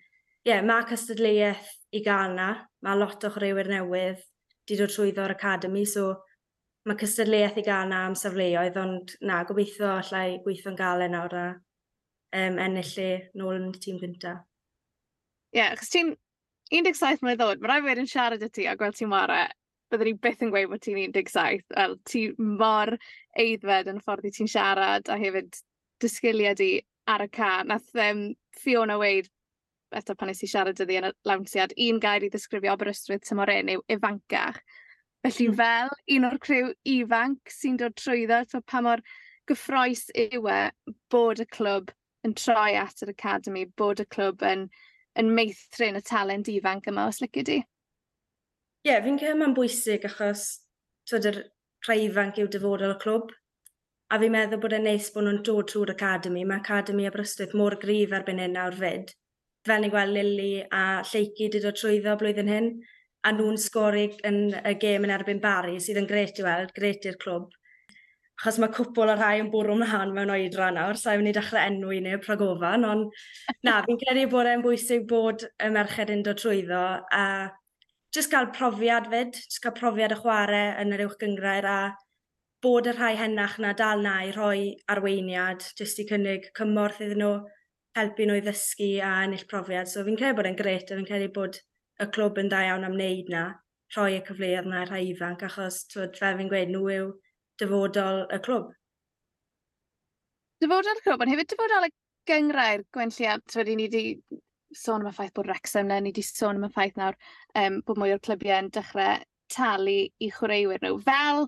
ie, 0.44 0.52
yeah, 0.52 0.64
mae 0.64 0.84
cystadleuaeth 0.88 1.72
i 1.96 2.02
gael 2.04 2.36
na, 2.36 2.50
mae 2.84 3.00
lot 3.00 3.24
o 3.24 3.32
chwaraewyr 3.32 3.70
newydd 3.72 4.22
wedi 4.64 4.80
dod 4.80 4.92
trwyddo'r 4.92 5.36
academy, 5.36 5.84
so 5.88 6.14
mae 6.88 6.96
cystadleuaeth 7.00 7.60
i 7.60 7.64
gael 7.64 7.88
na 7.88 8.02
am 8.08 8.16
safleoedd, 8.16 8.76
ond 8.80 9.14
na, 9.24 9.42
gobeithio 9.48 9.92
allai 9.92 10.40
gweithio'n 10.44 10.76
gael 10.80 11.04
nawr 11.12 11.36
a 11.40 11.46
um, 12.34 12.58
ennill 12.62 12.92
lle 12.96 13.08
nôl 13.38 13.58
yn 13.58 13.70
y 13.70 13.82
tîm 13.82 14.00
gyntaf. 14.02 14.42
Ie, 15.54 15.60
yeah, 15.60 15.74
achos 15.74 15.92
ti'n 15.94 16.14
17 16.74 17.22
mlynedd 17.22 17.44
oed, 17.44 17.60
mae 17.62 17.70
rai 17.70 17.82
fi 17.82 17.90
wedyn 17.92 18.10
siarad 18.10 18.42
y 18.42 18.48
ti 18.50 18.66
a 18.66 18.74
gweld 18.78 18.96
ti'n 18.98 19.12
ware, 19.12 19.44
byddwn 19.92 20.10
ni 20.10 20.16
byth 20.26 20.42
yn 20.42 20.50
gweud 20.54 20.72
bod 20.72 20.82
ti'n 20.82 20.98
17. 21.14 21.62
Wel, 21.76 21.96
ti 22.10 22.24
mor 22.38 22.96
eiddfed 23.38 23.92
yn 23.92 24.00
y 24.00 24.04
ffordd 24.04 24.26
i 24.26 24.34
ti'n 24.34 24.50
siarad 24.50 25.10
a 25.12 25.18
hefyd 25.20 25.54
dy 26.02 26.10
sgiliau 26.10 26.58
di 26.58 26.70
ar 27.10 27.22
y 27.22 27.30
ca. 27.30 27.52
Nath 27.68 27.94
um, 28.00 28.26
Fiona 28.58 28.98
weid 28.98 29.30
eto 29.94 30.16
pan 30.18 30.32
nes 30.32 30.42
i 30.42 30.48
siarad 30.50 30.80
ydi 30.82 30.98
yn 30.98 31.10
y 31.10 31.12
lawnsiad, 31.28 31.74
un 31.86 32.00
gair 32.02 32.24
i 32.26 32.30
ddisgrifio 32.32 32.72
Aberystwyth 32.74 33.28
tymor 33.28 33.52
un 33.54 33.70
yw 33.76 33.84
ifancach. 33.94 34.58
Felly 35.24 35.46
hmm. 35.48 35.58
fel 35.60 35.92
un 36.16 36.26
o'r 36.28 36.40
criw 36.42 36.72
ifanc 36.96 37.52
sy'n 37.52 37.78
dod 37.80 37.94
trwyddo, 38.00 38.42
so 38.50 38.60
pa 38.66 38.82
mor 38.84 39.04
gyffroes 39.48 40.08
yw 40.18 40.48
e 40.50 40.58
bod 41.12 41.44
y 41.44 41.46
clwb 41.54 41.94
yn 42.24 42.34
troi 42.38 42.74
at 42.80 43.04
yr 43.04 43.12
academi 43.12 43.64
bod 43.80 44.02
y 44.02 44.06
clwb 44.16 44.44
yn, 44.48 44.66
yn 45.20 45.32
meithrin 45.36 45.98
y 46.00 46.02
talent 46.04 46.50
ifanc 46.52 46.88
yma 46.90 47.08
os 47.10 47.20
lygu 47.22 47.44
di? 47.46 47.58
Ie, 47.60 48.90
yeah, 48.90 49.02
fi'n 49.04 49.18
cael 49.20 49.38
mae'n 49.40 49.56
bwysig 49.56 50.04
achos 50.08 50.46
twyd 51.08 51.28
yr 51.30 51.40
rhai 51.86 52.00
ifanc 52.06 52.40
yw 52.40 52.50
dyfodol 52.52 52.94
y 52.94 53.00
clwb. 53.04 53.32
A 54.12 54.18
fi'n 54.20 54.32
meddwl 54.34 54.60
bod 54.60 54.74
e'n 54.76 54.84
neis 54.88 55.10
bod 55.12 55.26
nhw'n 55.26 55.42
dod 55.46 55.70
trwy'r 55.70 55.94
academi. 55.94 56.44
Mae 56.48 56.60
academy 56.60 57.06
Aberystwyth 57.08 57.54
mor 57.56 57.76
gryf 57.80 58.12
erbyn 58.18 58.42
hyn 58.42 58.56
nawr 58.56 58.76
fyd. 58.80 59.14
Fel 59.64 59.80
ni 59.80 59.88
gweld 59.92 60.12
Lili 60.12 60.50
a 60.68 60.84
Lleici 61.08 61.46
wedi 61.46 61.62
dod 61.64 61.78
trwyddo 61.80 62.18
blwyddyn 62.20 62.52
hyn, 62.52 62.68
a 63.24 63.32
nhw'n 63.32 63.56
sgori 63.60 64.04
yn 64.28 64.40
y 64.60 64.74
gêm 64.80 65.06
yn 65.08 65.12
erbyn 65.14 65.40
Bari, 65.40 65.78
sydd 65.80 66.02
yn 66.02 66.08
gret 66.10 66.40
i 66.40 66.44
weld, 66.44 66.74
gret 66.76 67.08
i'r 67.08 67.16
clwb 67.22 67.48
achos 68.40 68.58
mae 68.58 68.72
cwpl 68.74 69.12
o 69.12 69.16
rhai 69.16 69.40
yn 69.40 69.50
bwrw 69.52 69.76
mlaen 69.78 70.12
mewn 70.14 70.32
oedran 70.34 70.74
nawr, 70.78 70.98
so 70.98 71.12
mynd 71.18 71.30
i 71.30 71.34
dechrau 71.36 71.62
enwi 71.62 72.00
neu 72.02 72.18
pragofan, 72.22 72.86
ond 72.88 73.18
na, 73.66 73.76
fi'n 73.86 74.00
credu 74.00 74.24
bod 74.32 74.50
e'n 74.50 74.64
bwysig 74.64 75.06
bod 75.10 75.46
y 75.62 75.70
merched 75.74 76.10
yn 76.14 76.24
dod 76.26 76.40
trwyddo 76.42 76.82
a 77.14 77.26
jyst 78.14 78.32
gael 78.34 78.50
profiad 78.56 79.06
fyd, 79.12 79.38
jyst 79.38 79.62
gael 79.62 79.76
profiad 79.78 80.16
y 80.16 80.18
chwarae 80.20 80.66
yn 80.82 80.96
yr 80.96 81.06
uwch 81.06 81.18
gyngrair 81.22 81.68
a 81.70 81.78
bod 82.64 82.90
y 82.90 82.94
rhai 82.96 83.14
hennach 83.20 83.58
na 83.62 83.74
dal 83.78 84.02
na 84.02 84.20
i 84.26 84.30
rhoi 84.34 84.70
arweiniad, 84.90 85.66
jyst 85.78 86.00
i 86.02 86.08
cynnig 86.10 86.50
cymorth 86.58 87.02
iddyn 87.04 87.22
nhw, 87.22 87.34
helpu 87.98 88.26
nhw 88.26 88.38
i 88.40 88.42
ddysgu 88.42 88.94
a 89.04 89.10
ennill 89.24 89.46
profiad. 89.50 89.90
So 89.90 90.02
fi'n 90.06 90.18
credu 90.18 90.40
bod 90.40 90.48
e'n 90.50 90.58
gret 90.58 90.90
a 90.90 90.98
fi'n 90.98 91.06
credu 91.06 91.30
bod 91.34 91.60
y 92.02 92.08
clwb 92.14 92.40
yn 92.42 92.50
da 92.50 92.64
iawn 92.66 92.86
am 92.88 92.96
wneud 92.96 93.30
na, 93.30 93.44
rhoi 93.94 94.16
y 94.16 94.22
cyfleoedd 94.26 94.66
na 94.70 94.82
rhai 94.88 95.04
ifanc, 95.12 95.44
achos 95.46 95.84
twyd, 95.92 96.16
fel 96.18 96.40
fi'n 96.40 96.50
gweud, 96.50 96.72
nhw 96.72 96.88
yw 96.96 97.12
dyfodol 97.60 98.24
y 98.34 98.40
clwb. 98.44 98.72
Dyfodol 100.62 100.98
y 100.98 101.04
clwb, 101.04 101.24
ond 101.24 101.32
hefyd 101.34 101.52
dyfodol 101.52 101.88
y 101.88 101.92
gyngrau'r 102.30 102.84
gwenlliant, 102.96 103.56
wedi 103.58 103.76
ni 103.78 103.88
wedi 103.88 104.04
sôn 104.74 105.04
am 105.04 105.10
y 105.10 105.14
ffaith 105.14 105.34
bod 105.36 105.50
Wrexham 105.50 105.90
na, 105.90 106.00
ni 106.00 106.12
wedi 106.12 106.24
sôn 106.26 106.58
am 106.58 106.66
y 106.68 106.72
ffaith 106.74 106.96
nawr 106.98 107.18
um, 107.60 107.80
bod 107.86 108.00
mwy 108.00 108.14
o'r 108.14 108.22
clybiau 108.24 108.64
yn 108.64 108.70
dechrau 108.74 109.22
talu 109.54 109.98
i 110.08 110.30
chwaraewyr 110.34 110.82
nhw. 110.82 110.98
Fel 111.04 111.46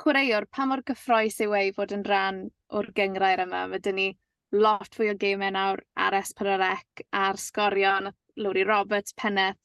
chwaraewr, 0.00 0.48
pa 0.50 0.66
mor 0.68 0.82
gyffroes 0.88 1.40
yw 1.44 1.56
ei 1.56 1.72
fod 1.76 1.94
yn 1.96 2.04
rhan 2.08 2.42
o'r 2.76 2.90
gyngrau'r 2.96 3.44
yma? 3.46 3.64
Mae 3.70 3.84
dyn 3.84 3.98
ni 4.00 4.08
lot 4.56 4.96
fwy 4.96 5.12
o 5.12 5.16
gemau 5.20 5.54
nawr 5.54 5.84
ar 5.96 6.16
S4C, 6.20 7.04
ar 7.14 7.40
sgorion, 7.40 8.10
Lowry 8.36 8.64
Roberts, 8.66 9.14
Penneth, 9.16 9.58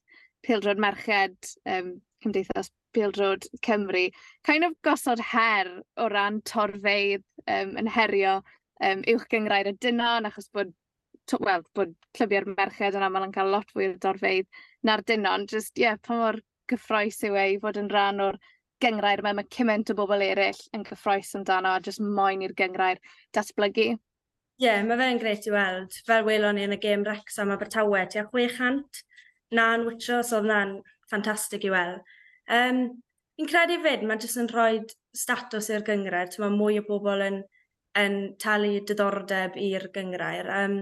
Pildrod 0.46 0.82
Merched, 0.82 1.56
um, 1.66 1.96
Cymdeithas 2.24 2.72
Bildroad 2.96 3.46
Cymru, 3.66 4.08
kind 4.48 4.68
of 4.68 4.74
gosod 4.88 5.22
her 5.34 5.70
o 5.98 6.08
ran 6.12 6.42
torfeidd 6.48 7.24
um, 7.46 7.76
yn 7.82 7.92
herio 7.92 8.40
um, 8.40 9.04
uwch 9.12 9.28
gyngrair 9.32 9.70
y 9.72 9.76
dynon, 9.84 10.28
achos 10.30 10.50
bod, 10.56 10.74
well, 11.40 11.64
bod 11.76 11.94
clybiau'r 12.18 12.48
merched 12.56 12.98
yn 12.98 13.06
aml 13.06 13.28
yn 13.28 13.36
cael 13.36 13.52
lot 13.54 13.72
fwy 13.74 13.92
o 13.92 13.96
dorfeidd 14.02 14.50
na'r 14.88 15.04
dynon. 15.08 15.48
Just, 15.52 15.76
ie, 15.78 15.88
yeah, 15.88 16.02
pa 16.02 16.18
mor 16.20 16.42
gyffroes 16.72 17.22
yw 17.28 17.38
ei 17.40 17.60
fod 17.62 17.80
yn 17.82 17.92
rhan 17.92 18.24
o'r 18.24 18.40
gyngrair 18.84 19.24
yma. 19.24 19.36
Mae 19.38 19.52
cymaint 19.54 19.92
o 19.92 19.98
bobl 19.98 20.24
eraill 20.26 20.62
yn 20.76 20.86
cyffroes 20.88 21.34
amdano 21.38 21.76
a 21.76 21.84
just 21.84 22.04
moyn 22.04 22.44
i'r 22.46 22.56
gyngrair 22.58 23.02
datblygu. 23.36 23.94
Ie, 23.96 24.64
yeah, 24.64 24.84
mae 24.88 25.00
fe'n 25.00 25.20
greit 25.20 25.48
i 25.50 25.52
weld. 25.52 25.98
Fel 26.08 26.28
welon 26.28 26.56
ni 26.56 26.64
yn 26.68 26.76
y 26.76 26.80
gêm 26.82 27.04
Rex 27.08 27.40
am 27.44 27.52
Abertawe, 27.52 28.06
tua 28.12 28.28
600 28.32 29.04
na'n 29.56 29.84
wytro, 29.88 30.22
so 30.24 30.40
oedd 30.40 30.50
na'n 30.50 30.78
ffantastig 31.10 31.68
i 31.68 31.74
weld. 31.74 32.16
Um, 32.52 32.82
fi'n 33.38 33.50
credu 33.50 33.80
fyd, 33.84 34.04
mae 34.06 34.22
jyst 34.22 34.40
yn 34.42 34.52
rhoi 34.52 34.84
statws 35.16 35.72
i'r 35.74 35.86
gyngrair. 35.88 36.30
Mae 36.42 36.54
mwy 36.54 36.80
o 36.82 36.86
bobl 36.88 37.24
yn, 37.26 37.42
yn 38.00 38.20
talu 38.42 38.78
diddordeb 38.88 39.58
i'r 39.60 39.90
gyngrair. 39.96 40.52
Um, 40.62 40.78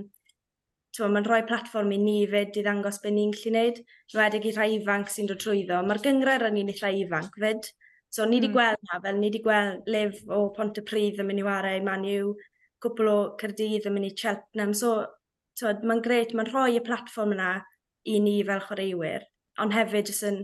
mae'n 1.00 1.26
rhoi 1.26 1.42
platform 1.50 1.94
i 1.96 1.98
ni 2.02 2.20
fyd 2.30 2.60
i 2.60 2.66
ddangos 2.66 3.00
beth 3.04 3.16
ni'n 3.16 3.34
gallu 3.34 3.50
gwneud. 3.50 3.82
Rwedig 4.14 4.50
i 4.50 4.54
rhai 4.58 4.70
ifanc 4.78 5.10
sy'n 5.10 5.32
dod 5.32 5.42
trwyddo. 5.42 5.82
Mae'r 5.88 6.04
gyngrair 6.04 6.48
yn 6.50 6.60
un 6.62 6.74
eitha 6.74 6.92
ifanc 7.00 7.40
fyd. 7.42 7.72
So 8.14 8.28
ni 8.30 8.38
wedi 8.38 8.52
mm. 8.52 8.54
gweld 8.54 8.84
na, 8.90 9.00
fel 9.02 9.16
ni 9.18 9.30
wedi 9.32 9.40
gweld 9.42 9.88
Liv 9.90 10.20
o 10.30 10.44
Pont 10.54 10.78
y 10.78 10.84
Pryd 10.86 11.22
yn 11.22 11.26
mynd 11.26 11.42
i 11.42 11.46
wario 11.48 11.80
i 11.80 11.86
Maniw, 11.86 12.34
cwbl 12.84 13.10
o 13.10 13.20
Cyrdydd 13.40 13.88
yn 13.90 13.96
mynd 13.96 14.12
i 14.12 14.16
Cheltenham. 14.20 14.76
So 14.78 15.72
mae'n 15.82 16.04
gret, 16.06 16.36
mae'n 16.38 16.52
rhoi 16.52 16.78
y 16.78 16.84
platfform 16.86 17.34
yna 17.34 17.56
i 18.10 18.20
ni 18.22 18.36
fel 18.46 18.62
chwaraewyr, 18.68 19.26
ond 19.64 19.74
hefyd 19.74 20.12
jyst 20.12 20.28
yn 20.30 20.40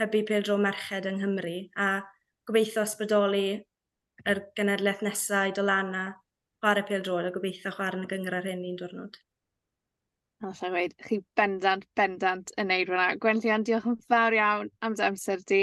hybu 0.00 0.22
pildro 0.28 0.56
merched 0.60 1.08
yng 1.10 1.20
Nghymru 1.20 1.56
a 1.86 1.88
gobeithio 2.48 2.84
ysbrydoli 2.88 3.46
yr 4.32 4.42
genedlaeth 4.56 5.02
nesaf 5.06 5.50
i 5.50 5.56
Dolana 5.56 6.04
chwarae 6.60 6.86
pildro 6.88 7.18
a 7.20 7.32
gobeithio 7.34 7.72
chwarae 7.74 8.00
yn 8.00 8.06
y 8.06 8.10
gyngor 8.14 8.38
hyn 8.46 8.64
un 8.70 8.78
diwrnod. 8.80 9.18
Alla 10.48 10.68
i 10.70 10.72
weid, 10.72 10.94
chi 11.04 11.18
bendant, 11.36 11.84
bendant 12.00 12.52
yn 12.60 12.70
neud 12.72 12.88
hwnna. 12.88 13.08
Gwenllian, 13.20 13.64
diolch 13.68 13.88
yn 13.90 13.98
fawr 14.08 14.36
iawn 14.36 14.70
am 14.86 14.96
dy 14.96 15.04
amser 15.04 15.42
di. 15.52 15.60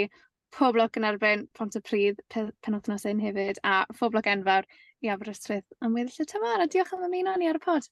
Pob 0.54 0.78
lwc 0.78 1.00
yn 1.00 1.06
erbyn 1.08 1.42
Pont 1.58 1.74
y 1.76 1.82
Pryd 1.84 2.22
penwthnos 2.32 3.04
hyn 3.08 3.18
hefyd 3.20 3.58
a 3.66 3.80
phob 3.98 4.14
lwc 4.14 4.30
enfawr 4.32 4.68
i 5.04 5.10
Aberystwyth 5.12 5.66
am 5.82 5.98
weddill 5.98 6.24
y 6.24 6.28
tymor 6.30 6.62
a 6.62 6.68
diolch 6.70 6.94
am 6.94 7.04
ymuno 7.10 7.34
ni 7.36 7.50
ar 7.50 7.58
y 7.58 7.64
pod. 7.66 7.90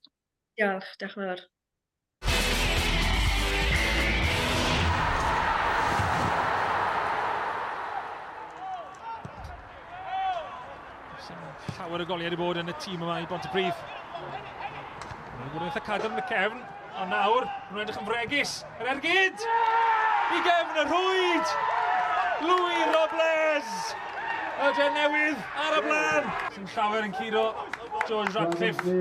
Diolch, 0.57 0.95
diolch 1.03 1.19
yn 1.19 1.27
fawr. 1.27 1.45
llawer 11.87 12.03
o 12.03 12.07
goliau 12.07 12.27
wedi 12.27 12.39
bod 12.39 12.59
yn 12.59 12.71
y 12.71 12.75
tîm 12.83 13.03
yma 13.05 13.21
i 13.23 13.27
Bont 13.31 13.45
y 13.47 13.51
Brif. 13.53 13.83
Mae'n 15.37 15.51
gwrdd 15.53 15.67
eitha 15.69 15.83
cadw 15.87 16.09
yn 16.09 16.19
y 16.19 16.23
cefn, 16.27 16.63
a 16.99 17.05
nawr, 17.07 17.45
nhw'n 17.69 17.83
edrych 17.85 17.99
yn 18.01 18.07
fregus. 18.09 18.55
Yr 18.81 18.89
ergyd! 18.97 19.45
I 20.35 20.41
gefn 20.43 20.81
y 20.83 20.85
rhwyd! 20.89 21.53
Louis 22.43 22.89
Robles! 22.91 23.77
Y 24.67 24.71
gen 24.79 24.99
newydd 24.99 25.45
ar 25.63 25.77
y 25.77 25.83
blaen! 25.85 26.27
Sy'n 26.57 26.67
llawer 26.73 27.07
yn 27.07 27.15
curo 27.15 27.45
George 28.09 28.35
Radcliffe. 28.35 28.97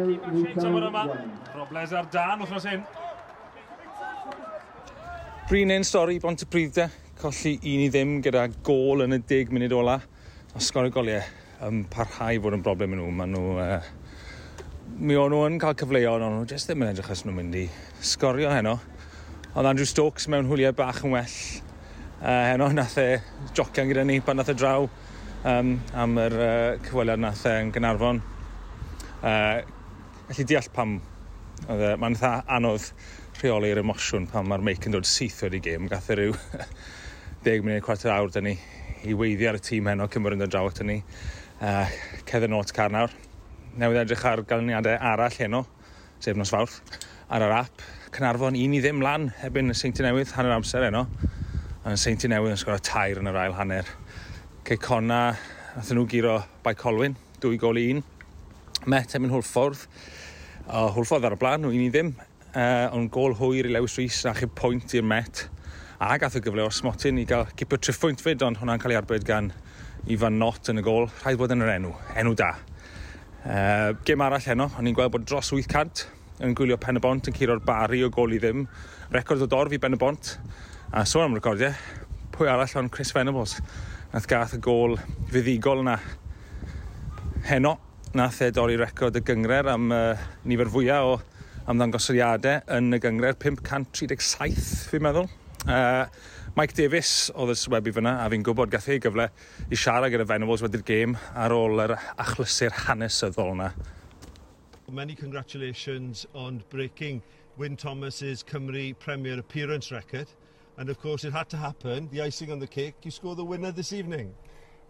Tymor 0.59 0.85
yma. 0.91 1.07
Robles 1.55 1.95
ar 1.95 2.11
dan 2.13 2.43
wrthnos 2.43 2.67
hyn. 2.69 2.83
Brin 5.49 5.73
ein 5.73 5.87
stori 5.87 6.19
Bont 6.21 6.45
y 6.45 6.49
Prif 6.51 6.77
de. 6.77 6.85
Colli 7.17 7.55
un 7.63 7.87
i 7.87 7.89
ddim 7.89 8.19
gyda 8.21 8.45
gol 8.67 9.07
yn 9.07 9.17
y 9.17 9.19
10 9.33 9.55
munud 9.55 9.73
ola. 9.79 9.97
A 10.53 10.61
y 10.61 10.93
goliau 10.93 11.44
yn 11.65 11.85
parhau 11.91 12.41
fod 12.43 12.57
yn 12.57 12.65
broblem 12.65 12.95
yn 12.95 13.01
nhw. 13.01 13.11
Maen 13.19 13.35
nhw... 13.35 13.55
Uh, 13.61 13.79
mi 15.01 15.17
o'n 15.19 15.33
nhw 15.33 15.45
yn 15.49 15.59
cael 15.61 15.77
cyfleoedd, 15.79 16.23
ond 16.23 16.39
nhw 16.39 16.49
jyst 16.49 16.69
ddim 16.69 16.85
yn 16.85 16.91
edrych 16.91 17.11
os 17.15 17.25
nhw'n 17.25 17.37
mynd 17.39 17.57
i 17.59 17.65
sgorio 18.05 18.51
heno. 18.53 18.77
Ond 19.55 19.69
Andrew 19.69 19.87
Stokes 19.89 20.29
mewn 20.31 20.49
hwliau 20.49 20.75
bach 20.77 21.01
yn 21.03 21.15
well 21.15 21.35
uh, 22.21 22.45
heno, 22.51 22.69
nath 22.75 22.97
e 23.01 23.09
jocian 23.57 23.89
gyda 23.91 24.05
ni 24.07 24.19
pan 24.23 24.39
nath 24.39 24.53
e 24.53 24.57
draw 24.57 24.85
um, 24.85 25.75
am 25.95 26.15
yr 26.21 26.37
uh, 26.37 26.69
cyfweliad 26.85 27.23
nath 27.23 27.45
e 27.49 27.57
yn 27.63 27.73
Gynarfon. 27.75 28.21
Uh, 29.25 29.61
felly 30.29 30.47
deall 30.49 30.71
pam 30.73 30.97
oedd 31.65 31.81
e, 31.85 31.91
mae'n 32.01 32.17
dda 32.17 32.31
anodd 32.57 32.89
rheoli'r 33.39 33.79
emosiwn 33.81 34.25
pan 34.31 34.47
mae'r 34.49 34.63
meic 34.65 34.85
yn 34.87 34.95
dod 34.95 35.07
syth 35.09 35.43
wedi 35.45 35.61
gêm. 35.63 35.89
Gath 35.91 36.11
e 36.13 36.17
rhyw 36.19 36.35
10 37.45 37.61
munud, 37.65 37.83
cwarter 37.85 38.13
awr 38.15 38.31
dyn 38.33 38.49
ni 38.49 38.55
i 39.05 39.15
weiddi 39.17 39.47
ar 39.49 39.59
y 39.59 39.63
tîm 39.63 39.89
heno, 39.91 40.07
cymryd 40.11 40.37
yn 40.37 40.45
dod 40.45 40.53
draw 40.53 40.69
at 40.69 40.81
ni 40.85 40.99
uh, 41.61 41.87
cedd 42.25 42.43
y 42.43 42.49
not 42.51 42.71
car 42.75 42.91
nawr. 42.91 43.13
Newydd 43.79 44.01
edrych 44.05 44.23
ar 44.27 44.41
ganlyniadau 44.47 44.95
arall 44.99 45.35
heno, 45.39 45.65
sef 46.23 46.37
nos 46.37 46.51
fawrth, 46.53 46.79
ar 47.29 47.45
yr 47.45 47.55
app. 47.59 47.83
Cynarfon 48.15 48.57
un 48.59 48.75
i 48.75 48.81
ddim 48.83 49.01
lan 49.03 49.29
ebyn 49.43 49.71
y 49.71 49.75
seinti 49.75 50.05
newydd 50.05 50.31
hanner 50.37 50.55
amser 50.55 50.85
heno. 50.87 51.05
A 51.83 51.93
yn 51.93 52.01
seinti 52.01 52.29
newydd 52.31 52.55
yn 52.55 52.61
sgwrdd 52.61 52.85
tair 52.87 53.19
yn 53.21 53.29
yr 53.31 53.41
ail 53.43 53.57
hanner. 53.57 53.89
Ceicona, 54.65 55.21
nath 55.75 55.91
nhw 55.93 56.05
giro 56.09 56.37
bai 56.63 56.73
Colwyn, 56.79 57.17
dwy 57.43 57.59
gol 57.61 57.79
i 57.81 57.89
un. 57.93 58.05
Met 58.91 59.17
ebyn 59.17 59.33
Hwlffordd. 59.33 59.83
O, 60.65 60.87
Hwlffordd 60.95 61.27
ar 61.27 61.35
y 61.35 61.41
blaen, 61.41 61.65
nhw 61.65 61.75
un 61.75 61.83
i 61.83 61.91
ddim. 61.91 62.15
Uh, 62.55 62.87
ond 62.95 63.11
gol 63.11 63.35
hwyr 63.35 63.67
i 63.67 63.75
Lewis 63.75 63.97
Rhys 63.99 64.21
na 64.25 64.33
chi 64.37 64.47
pwynt 64.47 64.95
i'r 64.95 65.05
Met. 65.05 65.45
A 65.99 66.15
gath 66.19 66.39
y 66.39 66.41
gyfle 66.43 66.63
o 66.63 66.71
smotyn 66.71 67.19
i 67.19 67.27
gael 67.27 67.49
cipio 67.59 67.79
triffwynt 67.79 68.23
fyd, 68.23 68.43
ond 68.47 68.61
hwnna'n 68.61 68.79
cael 68.81 68.95
ei 68.95 68.99
arbed 68.99 69.27
gan 69.27 69.51
Ifan 70.05 70.37
Not 70.37 70.69
yn 70.69 70.77
y 70.77 70.83
gol, 70.85 71.07
rhaid 71.23 71.39
bod 71.39 71.53
yn 71.55 71.63
yr 71.65 71.71
enw, 71.79 71.91
enw 72.21 72.33
da. 72.37 72.51
Uh, 73.45 73.93
gym 74.05 74.21
arall 74.21 74.43
heno, 74.45 74.67
o'n 74.77 74.85
i'n 74.85 74.93
gweld 74.97 75.13
bod 75.15 75.25
dros 75.25 75.49
800 75.53 76.03
yn 76.45 76.53
gwylio 76.57 76.77
Pen 76.81 76.99
y 76.99 77.01
Bont 77.01 77.29
yn 77.29 77.33
curo'r 77.33 77.63
bari 77.65 78.03
o 78.05 78.11
gol 78.13 78.35
i 78.35 78.39
ddim. 78.41 78.67
Record 79.15 79.41
o 79.41 79.47
dorf 79.49 79.73
i 79.73 79.79
Ben 79.81 79.97
y 79.97 79.99
Bont. 80.01 80.35
A 80.93 81.05
sôn 81.09 81.25
am 81.25 81.37
recordiau, 81.37 81.73
pwy 82.35 82.51
arall 82.51 82.77
o'n 82.81 82.91
Chris 82.93 83.15
Venables. 83.15 83.57
Nath 84.13 84.29
gath 84.29 84.53
y 84.57 84.61
gol 84.61 84.93
fuddigol 85.31 85.81
yna. 85.81 85.97
Heno, 87.49 87.75
nath 88.13 88.43
e 88.45 88.51
dorri 88.53 88.77
record 88.77 89.17
y 89.17 89.23
gyngred 89.25 89.71
am 89.73 89.89
uh, 89.89 90.27
nifer 90.45 90.69
fwyaf 90.73 91.15
o 91.15 91.17
amdangosoriadau 91.71 92.61
yn 92.77 92.93
y 92.93 93.01
gyngred 93.01 93.41
537, 93.41 94.89
fi'n 94.91 95.07
meddwl. 95.07 95.31
Uh, 95.65 96.05
Mike 96.55 96.71
Davis 96.71 97.09
oedd 97.35 97.49
y 97.51 97.55
swebu 97.59 97.91
fyna, 97.91 98.13
a 98.23 98.29
fi'n 98.31 98.43
gwybod 98.47 98.69
gath 98.71 98.85
ei 98.87 99.01
gyfle 99.03 99.25
i 99.67 99.75
siarad 99.75 100.13
gyda 100.13 100.23
Venables 100.29 100.61
wedi'r 100.63 100.85
gêm 100.87 101.17
ar 101.35 101.51
ôl 101.51 101.81
yr 101.83 101.91
achlysur 102.15 102.71
hanesyddol 102.85 103.51
yna. 103.51 103.73
Many 104.87 105.17
congratulations 105.19 106.23
on 106.33 106.61
breaking 106.69 107.19
Wyn 107.57 107.75
Thomas's 107.75 108.41
Cymru 108.41 108.93
Premier 108.97 109.37
appearance 109.37 109.91
record. 109.91 110.31
And 110.77 110.89
of 110.89 110.97
course, 111.01 111.25
it 111.25 111.33
had 111.33 111.49
to 111.49 111.57
happen. 111.57 112.07
The 112.13 112.21
icing 112.21 112.53
on 112.53 112.59
the 112.59 112.67
cake. 112.67 112.95
You 113.03 113.11
score 113.11 113.35
the 113.35 113.43
winner 113.43 113.73
this 113.73 113.91
evening. 113.91 114.33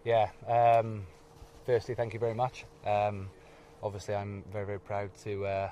Yeah. 0.04 0.30
Um, 0.46 1.04
firstly, 1.64 1.96
thank 1.96 2.14
you 2.14 2.20
very 2.20 2.34
much. 2.34 2.64
Um, 2.86 3.28
obviously, 3.82 4.14
I'm 4.14 4.44
very, 4.52 4.66
very 4.66 4.78
proud 4.78 5.10
to 5.24 5.44
uh, 5.44 5.70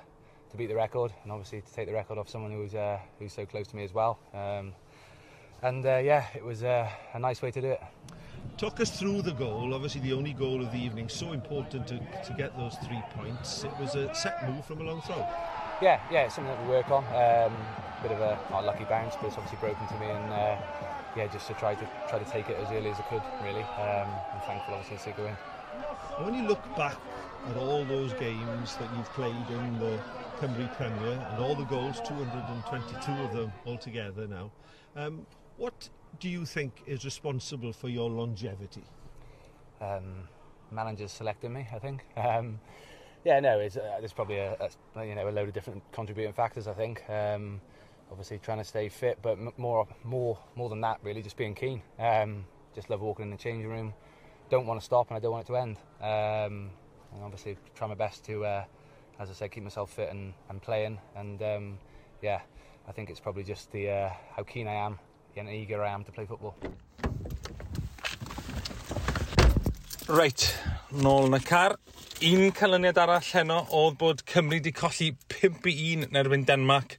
to 0.51 0.57
beat 0.57 0.67
the 0.67 0.75
record, 0.75 1.13
and 1.23 1.31
obviously 1.31 1.61
to 1.61 1.73
take 1.73 1.87
the 1.87 1.95
record 1.95 2.19
off 2.19 2.29
someone 2.29 2.51
who's 2.51 2.75
uh, 2.75 2.99
who's 3.21 3.33
so 3.33 3.47
close 3.47 3.69
to 3.69 3.77
me 3.77 3.85
as 3.85 3.95
well. 3.95 4.19
Um, 4.35 4.73
and 5.65 5.87
uh, 5.87 5.97
yeah, 5.97 6.27
it 6.35 6.45
was 6.45 6.63
uh, 6.63 6.89
a 7.15 7.19
nice 7.19 7.41
way 7.41 7.51
to 7.51 7.61
do 7.61 7.69
it. 7.69 7.83
Talk 8.59 8.81
us 8.81 8.91
through 8.91 9.23
the 9.23 9.33
goal, 9.33 9.75
obviously 9.75 10.03
the 10.03 10.13
only 10.13 10.35
goal 10.35 10.63
of 10.63 10.71
the 10.71 10.79
evening, 10.79 11.09
so 11.09 11.33
important 11.33 11.89
to, 11.89 11.99
to 11.99 12.35
get 12.37 12.57
those 12.57 12.77
three 12.87 13.03
points. 13.17 13.65
It 13.65 13.73
was 13.81 13.95
a 13.95 14.15
set 14.15 14.49
move 14.49 14.65
from 14.65 14.83
a 14.83 14.85
long 14.85 15.01
throw. 15.01 15.27
Yeah, 15.83 16.01
yeah, 16.13 16.27
it's 16.27 16.37
something 16.37 16.55
that 16.55 16.63
we 16.63 16.69
work 16.69 16.91
on. 16.91 17.03
Um, 17.07 17.57
bit 18.03 18.13
of 18.13 18.21
a 18.21 18.39
not 18.51 18.63
a 18.63 18.67
lucky 18.67 18.85
bounce, 18.85 19.17
but 19.17 19.29
it's 19.29 19.39
obviously 19.39 19.59
broken 19.59 19.87
to 19.89 19.99
me, 19.99 20.07
and 20.07 20.33
uh, 20.33 20.57
yeah, 21.17 21.27
just 21.27 21.47
to 21.49 21.55
try 21.55 21.75
to 21.75 21.89
try 22.09 22.19
to 22.19 22.31
take 22.31 22.49
it 22.49 22.59
as 22.59 22.71
early 22.71 22.91
as 22.91 22.99
I 22.99 23.03
could, 23.03 23.23
really. 23.43 23.63
Um, 23.63 24.09
I'm 24.35 24.41
thankful, 24.47 24.75
obviously, 24.75 25.13
to 25.13 25.19
go 25.19 25.27
in. 25.27 25.35
When 26.25 26.35
you 26.35 26.47
look 26.47 26.63
back 26.77 26.97
at 27.49 27.57
all 27.57 27.85
those 27.85 28.13
games 28.13 28.77
that 28.77 28.89
you've 28.97 29.11
played 29.15 29.35
in 29.51 29.79
the 29.81 29.99
Cymru 30.39 30.73
Premier 30.77 31.27
and 31.33 31.43
all 31.43 31.55
the 31.55 31.65
goals, 31.65 32.01
222 32.07 33.11
of 33.11 33.33
them 33.33 33.53
altogether 33.67 34.29
now, 34.29 34.53
um, 34.97 35.27
What 35.57 35.89
do 36.19 36.29
you 36.29 36.45
think 36.45 36.83
is 36.87 37.05
responsible 37.05 37.73
for 37.73 37.89
your 37.89 38.11
longevity? 38.11 38.83
Um, 39.81 40.29
managers 40.73 41.13
selecting 41.13 41.53
me, 41.53 41.69
I 41.73 41.79
think. 41.79 42.05
Um, 42.17 42.59
yeah, 43.25 43.39
no, 43.39 43.61
it's, 43.61 43.77
uh, 43.77 43.97
there's 44.01 44.13
probably 44.13 44.39
a, 44.39 44.57
a, 44.97 45.05
you 45.05 45.15
know 45.15 45.29
a 45.29 45.31
load 45.31 45.49
of 45.49 45.55
different 45.55 45.83
contributing 45.93 46.33
factors. 46.33 46.67
I 46.67 46.73
think. 46.73 47.09
Um, 47.09 47.61
obviously, 48.11 48.39
trying 48.39 48.59
to 48.59 48.65
stay 48.65 48.89
fit, 48.89 49.19
but 49.23 49.39
more 49.57 49.87
more 50.03 50.39
more 50.57 50.69
than 50.69 50.81
that, 50.81 50.99
really, 51.05 51.23
just 51.23 51.37
being 51.37 51.55
keen. 51.55 51.83
Um, 52.01 52.45
just 52.75 52.91
love 52.91 53.01
walking 53.01 53.27
in 53.27 53.31
the 53.31 53.37
changing 53.37 53.71
room. 53.71 53.95
Don't 54.51 54.67
want 54.67 54.81
to 54.81 54.85
stop, 54.85 55.09
and 55.09 55.17
I 55.17 55.21
don't 55.21 55.33
want 55.33 55.45
it 55.45 55.53
to 55.53 55.57
end. 55.57 55.77
Um, 56.01 56.71
and 57.15 57.23
obviously, 57.23 57.57
try 57.77 57.87
my 57.87 57.95
best 57.95 58.25
to, 58.25 58.45
uh, 58.45 58.65
as 59.21 59.31
I 59.31 59.33
said, 59.33 59.53
keep 59.53 59.63
myself 59.63 59.93
fit 59.93 60.11
and, 60.11 60.35
and 60.51 60.61
playing. 60.61 60.99
And 61.15 61.41
um, 61.43 61.79
yeah, 62.23 62.41
I 62.89 62.93
think 62.93 63.09
it's 63.09 63.21
probably 63.21 63.45
just 63.45 63.71
the 63.71 63.89
uh, 63.89 64.11
how 64.37 64.43
keen 64.43 64.67
I 64.67 64.75
am 64.75 64.99
and 65.37 65.49
eager 65.49 65.83
I 65.83 65.91
am 65.91 66.05
to 66.05 66.13
play 66.13 66.27
football. 66.27 66.55
Reit, 70.09 70.47
nôl 70.93 71.29
yn 71.31 71.39
y 71.39 71.41
car. 71.45 71.77
Un 72.25 72.53
canlyniad 72.55 72.99
arall 73.01 73.25
heno 73.33 73.63
oedd 73.75 73.97
bod 74.01 74.23
Cymru 74.31 74.59
wedi 74.59 74.73
colli 74.77 75.11
5 75.33 75.67
i 75.71 75.75
1 75.95 76.07
yn 76.09 76.21
erbyn 76.21 76.47
Denmark 76.49 76.99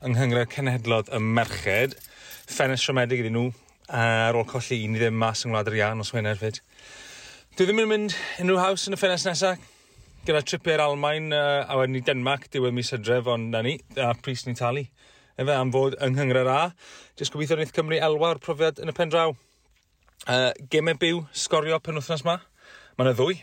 yng 0.00 0.16
Nghyngre 0.16 0.46
Cenhedlodd 0.52 1.12
y 1.14 1.20
Merched. 1.22 1.96
Ffenest 2.48 2.88
siomedig 2.88 3.22
iddyn 3.22 3.36
nhw 3.36 3.46
ar 3.92 4.36
ôl 4.36 4.48
colli 4.50 4.82
un 4.86 4.96
i 4.96 5.02
ddim 5.02 5.18
mas 5.20 5.44
yng 5.44 5.52
Ngwlad 5.52 5.70
yr 5.70 5.78
Ian 5.80 6.02
os 6.02 6.12
mae'n 6.16 6.32
erfyd. 6.32 6.60
Dwi 7.56 7.68
ddim 7.68 7.84
yn 7.84 7.90
mynd 7.92 8.16
unrhyw 8.42 8.62
haws 8.64 8.88
yn 8.90 8.96
y 8.96 9.00
ffenest 9.00 9.28
nesaf 9.28 9.72
gyda 10.26 10.42
tripio'r 10.42 10.82
Almain 10.82 11.30
uh, 11.30 11.62
a 11.70 11.76
wedyn 11.78 12.00
i 12.00 12.02
Denmark 12.02 12.48
diwedd 12.50 12.74
mis 12.74 12.90
hydref 12.90 13.28
ond 13.30 13.52
na 13.54 13.60
ni, 13.62 13.76
a 13.94 14.10
pris 14.18 14.42
ni 14.48 14.56
talu 14.58 14.82
efe 15.36 15.52
am 15.52 15.68
fod 15.72 15.94
yng 16.00 16.14
Nghyngryd 16.16 16.48
A. 16.48 16.60
Jyst 17.20 17.34
gobeithio 17.34 17.58
wneud 17.58 17.72
Cymru 17.76 17.98
elwa'r 18.00 18.38
profiad 18.40 18.78
yn 18.80 18.88
y 18.88 18.94
pen 18.96 19.10
draw. 19.12 19.34
Uh, 20.24 20.52
gemau 20.72 20.96
byw 20.96 21.18
sgorio 21.36 21.76
pen 21.84 21.98
wythnos 21.98 22.22
yma. 22.24 22.38
Mae 22.96 23.04
yna 23.04 23.12
ddwy. 23.18 23.42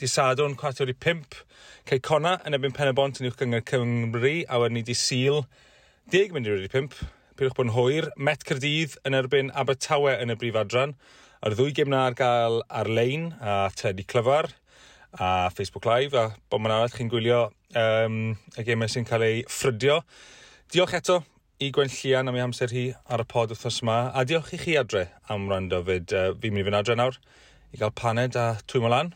Di 0.00 0.08
Sadwn, 0.08 0.54
cwartiwr 0.56 0.94
i 0.94 0.94
pimp. 0.96 1.36
Cei 1.84 2.00
Cona 2.00 2.38
yn 2.48 2.56
ebyn 2.56 2.72
pen 2.74 2.88
y 2.88 2.94
bont 2.96 3.20
yn 3.20 3.28
uwch 3.28 3.36
gyngor 3.42 3.60
Cymru, 3.68 4.32
a 4.48 4.60
wedyn 4.62 4.78
ni 4.78 4.84
di 4.88 4.96
Sil. 4.96 5.42
Deg 6.10 6.32
mynd 6.32 6.48
i 6.48 6.54
wedi 6.54 6.70
5. 6.72 6.96
Pyrwch 7.36 7.58
bod 7.58 7.68
yn 7.68 7.74
hwyr. 7.76 8.08
Met 8.16 8.48
Cyrdydd 8.48 8.96
yn 9.04 9.18
erbyn 9.20 9.52
Abertawe 9.52 10.16
yn 10.24 10.32
y 10.32 10.38
brif 10.40 10.56
adran. 10.62 10.96
A'r 11.44 11.58
ddwy 11.58 11.76
gym 11.76 11.92
na 11.92 12.06
ar 12.08 12.16
gael 12.16 12.62
ar-lein 12.72 13.34
a 13.44 13.68
Teddy 13.76 14.08
Clyfar 14.08 14.48
a 15.20 15.50
Facebook 15.52 15.84
Live 15.84 16.16
a 16.16 16.24
bod 16.48 16.64
ma'n 16.64 16.72
arall 16.72 16.96
chi'n 16.96 17.12
gwylio 17.12 17.44
um, 17.76 18.32
y 18.56 18.64
gemau 18.64 18.88
sy'n 18.88 19.04
cael 19.04 19.28
ei 19.28 19.44
ffrydio. 19.44 20.00
Diolch 20.72 20.96
eto 20.96 21.20
i 21.64 21.70
Gwen 21.72 21.88
Llian 21.88 22.28
am 22.28 22.36
ei 22.36 22.42
amser 22.44 22.72
hi 22.74 22.82
ar 23.08 23.22
y 23.22 23.24
pod 23.30 23.52
wythnos 23.52 23.78
yma. 23.80 23.96
A 24.12 24.24
diolch 24.28 24.50
i 24.52 24.58
chi 24.60 24.74
adre 24.76 25.06
am 25.32 25.46
rando 25.48 25.78
fyd. 25.86 26.12
Uh, 26.12 26.32
fi'n 26.40 26.52
mynd 26.52 26.60
i 26.60 26.66
fynd 26.66 26.76
adre 26.76 26.96
nawr 26.98 27.16
i 27.72 27.78
gael 27.80 27.92
paned 27.96 28.36
a 28.36 28.44
twym 28.68 28.84
o 28.84 28.90
lan. 28.92 29.14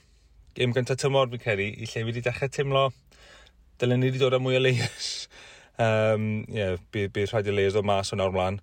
Gym 0.56 0.72
gyntaf 0.76 1.00
tymor 1.02 1.28
fi'n 1.32 1.42
credu 1.42 1.66
i 1.68 1.84
lle 1.84 1.90
fi 1.92 2.04
wedi 2.06 2.22
dechrau 2.24 2.52
teimlo 2.54 2.84
dylen 3.82 4.00
ni 4.00 4.08
wedi 4.08 4.22
dod 4.22 4.36
â 4.38 4.40
mwy 4.40 4.56
o 4.56 4.62
leis. 4.64 5.10
Um, 5.78 6.46
yeah, 6.50 6.78
bydd 6.94 7.12
by 7.14 7.26
rhaid 7.28 7.50
i 7.50 7.56
leis 7.58 7.76
o 7.78 7.82
mas 7.86 8.14
o 8.14 8.18
nawr 8.18 8.32
mlaen. 8.34 8.56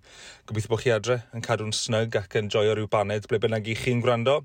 Gobeithio 0.48 0.72
bod 0.72 0.82
chi 0.82 0.94
adre 0.96 1.20
yn 1.36 1.44
cadw'n 1.46 1.76
snyg 1.76 2.18
ac 2.18 2.34
yn 2.40 2.50
joio 2.52 2.74
rhyw 2.74 2.90
baned 2.92 3.28
ble 3.30 3.40
bynnag 3.44 3.70
i 3.70 3.76
chi'n 3.78 4.02
gwrando. 4.04 4.40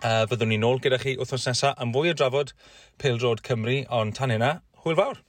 Uh, 0.00 0.24
fyddwn 0.30 0.54
ni 0.54 0.58
nôl 0.62 0.80
gyda 0.82 1.02
chi 1.02 1.18
wythnos 1.20 1.44
nesaf 1.50 1.76
am 1.82 1.92
fwy 1.94 2.14
o 2.14 2.16
drafod 2.16 2.54
Pildrod 3.02 3.44
Cymru, 3.46 3.82
ond 4.00 4.16
tan 4.16 4.32
hynna, 4.34 4.56
hwyl 4.86 4.98
fawr! 5.02 5.22